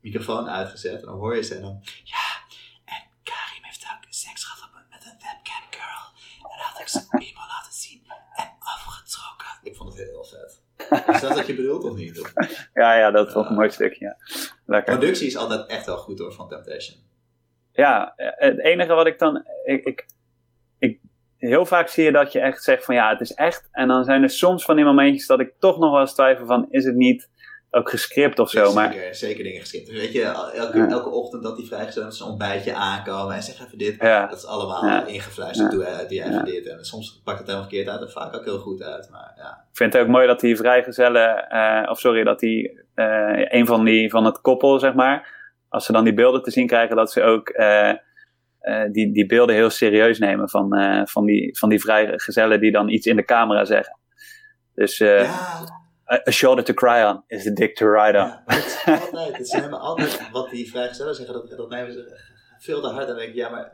[0.00, 1.00] microfoon uitgezet.
[1.00, 2.26] En dan hoor je ze en dan, ja,
[2.84, 6.04] en Karim heeft ook seks gehad met een webcam girl.
[6.52, 8.02] En had ik zijn piemel laten zien
[8.36, 9.46] en afgetrokken.
[9.62, 10.17] Ik vond het heel.
[11.22, 12.20] Is dat wat je bedoelt of niet?
[12.20, 12.32] Of?
[12.74, 14.04] Ja, ja, dat is wel een mooi stukje.
[14.04, 14.16] Ja.
[14.66, 14.98] Lekker.
[14.98, 16.96] Productie is altijd echt wel goed hoor, van Temptation.
[17.72, 19.44] Ja, het enige wat ik dan.
[19.64, 20.06] Ik, ik,
[20.78, 21.00] ik,
[21.36, 23.68] heel vaak zie je dat je echt zegt van ja, het is echt.
[23.72, 26.46] En dan zijn er soms van die momentjes dat ik toch nog wel eens twijfel
[26.46, 27.30] van is het niet
[27.70, 28.58] ook gescript of zo.
[28.64, 29.86] Zeker, Maar zeker dingen geschikt.
[29.86, 30.88] Dus weet je, elke, Ja.
[30.88, 33.96] elke ochtend dat die vrijgesteld zijn ontbijtje aankomen en zeg even dit.
[34.00, 35.06] ja, Dat is allemaal Ja.
[35.06, 35.70] ingefluisterd.
[35.70, 36.66] Doe, eh, doe even dit.
[36.66, 39.08] En soms pakt het helemaal verkeerd uit en vaak ook heel goed uit.
[39.10, 39.64] Maar ja.
[39.70, 43.66] ik vind het ook mooi dat die vrijgezellen, eh of sorry, dat die eh, een
[43.66, 45.36] van die van het koppel, zeg maar,
[45.68, 47.52] als ze dan die beelden te zien krijgen, dat ze ook
[48.92, 50.68] die, die beelden heel serieus nemen van,
[51.08, 53.98] van, die, van die vrijgezellen die dan iets in de camera zeggen.
[54.74, 55.22] Dus ja,
[56.12, 58.24] a, a shoulder to cry on is the dick to ride on.
[58.26, 59.36] ja, het is altijd.
[59.36, 61.34] Het zijn helemaal altijd wat die vrijgestellen zeggen.
[61.34, 62.20] Dat, dat nemen ze
[62.58, 63.08] veel te hard.
[63.08, 63.72] En denk ik, ja, maar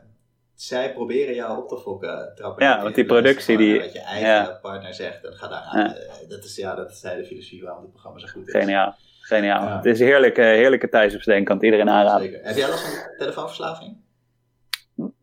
[0.55, 2.31] zij proberen jou op te fokken.
[2.35, 4.59] trappen Ja, want die productie, die- Wat je eigen ja.
[4.61, 5.95] partner zegt en ga daar Ja.
[6.27, 8.53] Dat is, ja, dat is de filosofie waarom dit programma zo goed is.
[8.53, 8.95] Geniaal.
[9.19, 9.63] Geniaal.
[9.63, 9.75] Ja.
[9.75, 11.45] Het is een heerlijke, heerlijke tijdsbesteding.
[11.45, 12.25] kan het iedereen aanraden.
[12.25, 12.45] Zeker.
[12.45, 13.97] Heb jij last van telefoonverslaving?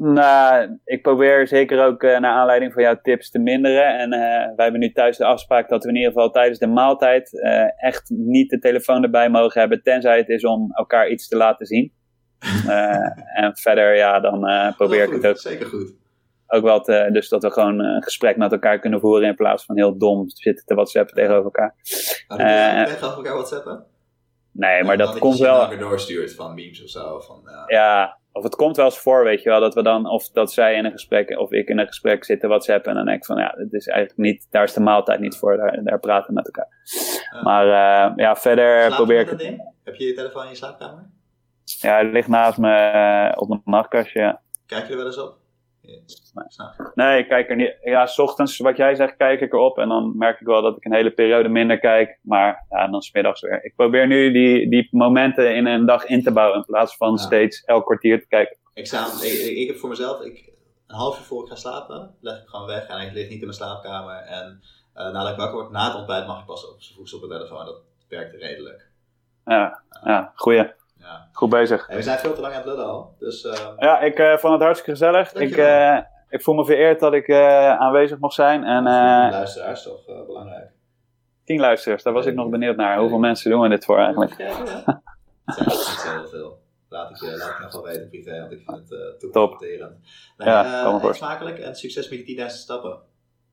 [0.04, 3.98] Nou, ik probeer zeker ook eh, naar aanleiding van jouw tips te minderen.
[3.98, 4.20] En eh,
[4.56, 7.84] wij hebben nu thuis de afspraak dat we in ieder geval tijdens de maaltijd eh,
[7.84, 9.82] echt niet de telefoon erbij mogen hebben.
[9.82, 11.92] Tenzij het is om elkaar iets te laten zien.
[13.34, 14.40] En verder, ja, dan
[14.76, 15.94] probeer ik het ook, Zeker goed.
[16.46, 19.64] ook wel te, dus dat we gewoon een gesprek met elkaar kunnen voeren in plaats
[19.64, 21.74] van heel dom zitten te whatsappen tegenover elkaar.
[22.28, 23.84] Nou, je tegenover elkaar whatsappen?
[24.52, 25.52] Nee, maar dat je komt wel.
[25.52, 27.20] naar elkaar doorstuurt van memes of zo.
[27.20, 28.20] Van, ja.
[28.32, 30.74] Of het komt wel eens voor, weet je wel, dat we dan, of dat zij
[30.74, 33.36] in een gesprek, of ik in een gesprek zitten WhatsApp en dan denk ik van,
[33.36, 36.32] ja, het is eigenlijk niet, daar is de maaltijd niet voor, daar, daar praten we
[36.32, 36.68] met elkaar.
[37.42, 39.42] Maar eh, ja, verder Slaap probeer ik het?
[39.84, 41.10] Heb je je telefoon in je slaapkamer?
[41.64, 44.40] ja, het ligt naast me eh, op mijn nachtkastje, ja.
[44.66, 45.41] Kijk je er wel eens op?
[46.94, 49.88] Nee, ik kijk er niet, ja, s ochtends, wat jij zegt, kijk ik erop en
[49.88, 53.40] dan merk ik wel dat ik een hele periode minder kijk, maar ja, dan smiddags
[53.40, 53.64] weer.
[53.64, 57.10] Ik probeer nu die, die momenten in een dag in te bouwen in plaats van
[57.10, 57.16] Ja.
[57.16, 58.56] steeds elk kwartier te kijken.
[58.74, 59.26] Examen.
[59.26, 60.52] Ik, ik, ik heb voor mezelf, ik,
[60.86, 63.38] een half uur voor ik ga slapen, leg ik gewoon weg en ik lig niet
[63.38, 64.14] in mijn slaapkamer.
[64.16, 64.60] En
[64.94, 67.28] eh, nadat ik wakker word, na het ontbijt mag ik pas op z'n voedsel op
[67.28, 67.64] mijn telefoon.
[67.64, 68.90] Dat werkt redelijk.
[69.44, 70.72] Ja, ja, goeie.
[71.02, 71.28] Ja.
[71.32, 71.88] Goed bezig.
[71.88, 73.14] En we zijn veel te lang aan het lullen al.
[73.18, 75.32] Dus eh, Ja, ik eh, vond het hartstikke gezellig.
[75.34, 75.98] Ik, eh,
[76.28, 77.30] ik voel me vereerd dat ik
[77.78, 78.64] aanwezig mocht zijn.
[78.64, 80.70] En luisteraars toch belangrijk.
[81.44, 82.98] tien luisteraars, daar was ik nog benieuwd naar.
[82.98, 84.34] Hoeveel mensen doen we dit voor eigenlijk?
[84.38, 85.02] Ja, ja.
[85.44, 86.60] Het zijn niet zo heel veel.
[86.88, 89.50] Laat ik, je, laat ik nog wel weten privé, want ik vind het uh, Top.
[89.50, 89.96] confronterend.
[90.36, 91.14] Ja, eet voor.
[91.14, 92.98] smakelijk en succes met die 10.000 stappen.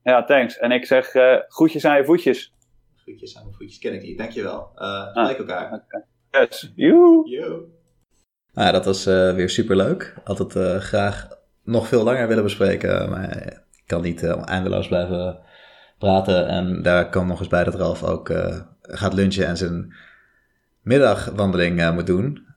[0.04, 0.58] Ja, thanks.
[0.58, 1.12] En ik zeg
[1.47, 2.54] groetjes aan je voetjes.
[2.95, 4.18] Groetjes aan mijn voetjes, ken ik niet.
[4.18, 4.72] Dankjewel.
[4.76, 5.38] Uh, Ah.
[5.38, 5.86] Elkaar.
[6.32, 6.72] Yes.
[6.76, 7.68] Joe.
[8.54, 10.16] Nou, ja, dat was eh, weer super leuk.
[10.24, 11.28] Altijd eh, graag
[11.64, 13.38] nog veel langer willen bespreken, maar
[13.72, 15.40] ik kan niet eh, eindeloos blijven
[16.00, 16.48] praten.
[16.48, 19.94] En daar kan nog eens bij dat Ralf ook eh, gaat lunchen en zijn
[20.82, 22.48] middagwandeling eh, moet doen.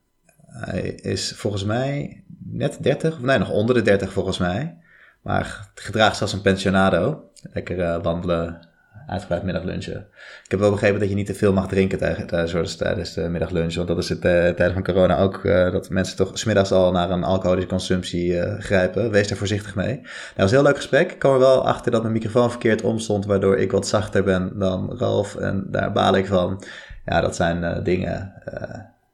[0.47, 4.79] Hij is volgens mij net 30, of nee, nog onder de 30 volgens mij.
[5.23, 7.31] Maar gedraagt zich als een pensionado.
[7.53, 8.69] Lekker eh, wandelen,
[9.07, 10.07] uitgebreid middaglunchen.
[10.45, 13.75] Ik heb wel begrepen dat je niet te veel mag drinken tijdens, tijdens de middaglunch.
[13.75, 15.45] Want dat is het uh, tijden van corona ook.
[15.45, 19.11] Uh, dat mensen toch smiddags al naar een alcoholische consumptie uh, grijpen.
[19.11, 19.95] Wees daar voorzichtig mee.
[19.95, 21.13] Nou, dat was een heel leuk gesprek.
[21.13, 23.27] Ik kwam er wel achter dat mijn microfoon verkeerd omstond.
[23.27, 25.37] Waardoor ik wat zachter ben dan Ralf.
[25.37, 26.65] En daar baal ik van.
[27.05, 28.33] Ja, dat zijn dingen.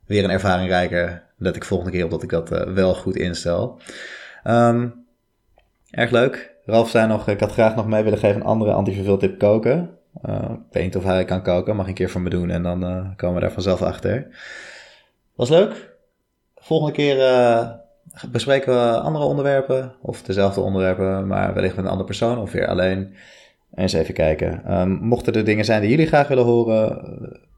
[0.07, 1.23] weer een ervaring rijker.
[1.37, 3.81] Let ik volgende keer op dat ik dat wel goed instel.
[4.45, 5.07] Um,
[5.91, 6.57] erg leuk.
[6.69, 9.91] Ralf zei nog, ik had graag nog mee willen geven een andere antiverveel tip koken.
[10.29, 12.63] Uh, ik weet niet of hij kan koken, mag een keer voor me doen en
[12.63, 14.27] dan uh, komen we daar vanzelf achter.
[15.35, 15.97] Was leuk.
[16.57, 17.69] Volgende keer uh,
[18.31, 22.67] bespreken we andere onderwerpen, of dezelfde onderwerpen, maar wellicht met een andere persoon of weer
[22.67, 23.15] alleen.
[23.75, 24.81] Eens even kijken.
[24.81, 26.89] Um, mochten er dingen zijn die jullie graag willen horen,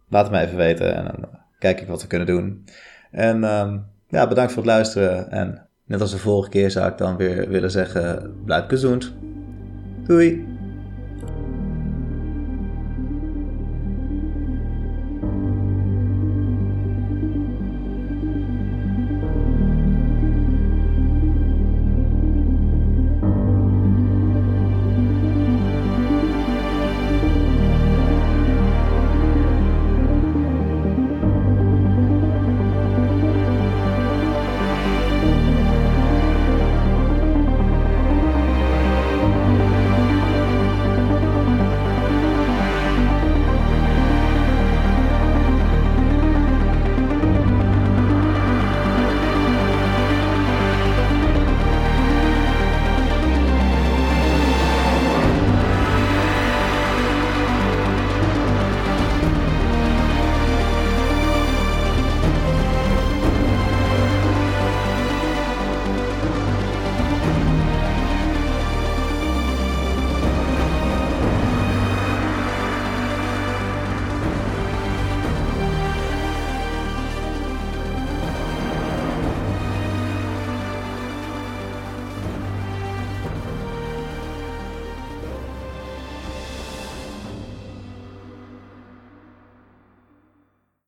[0.08, 2.64] laat het me even weten en dan kijk ik wat we kunnen doen.
[3.11, 6.99] En um, ja, bedankt voor het luisteren en net als de vorige keer zou ik
[6.99, 9.12] dan weer willen zeggen, blijf gezond.
[10.07, 10.49] Doei!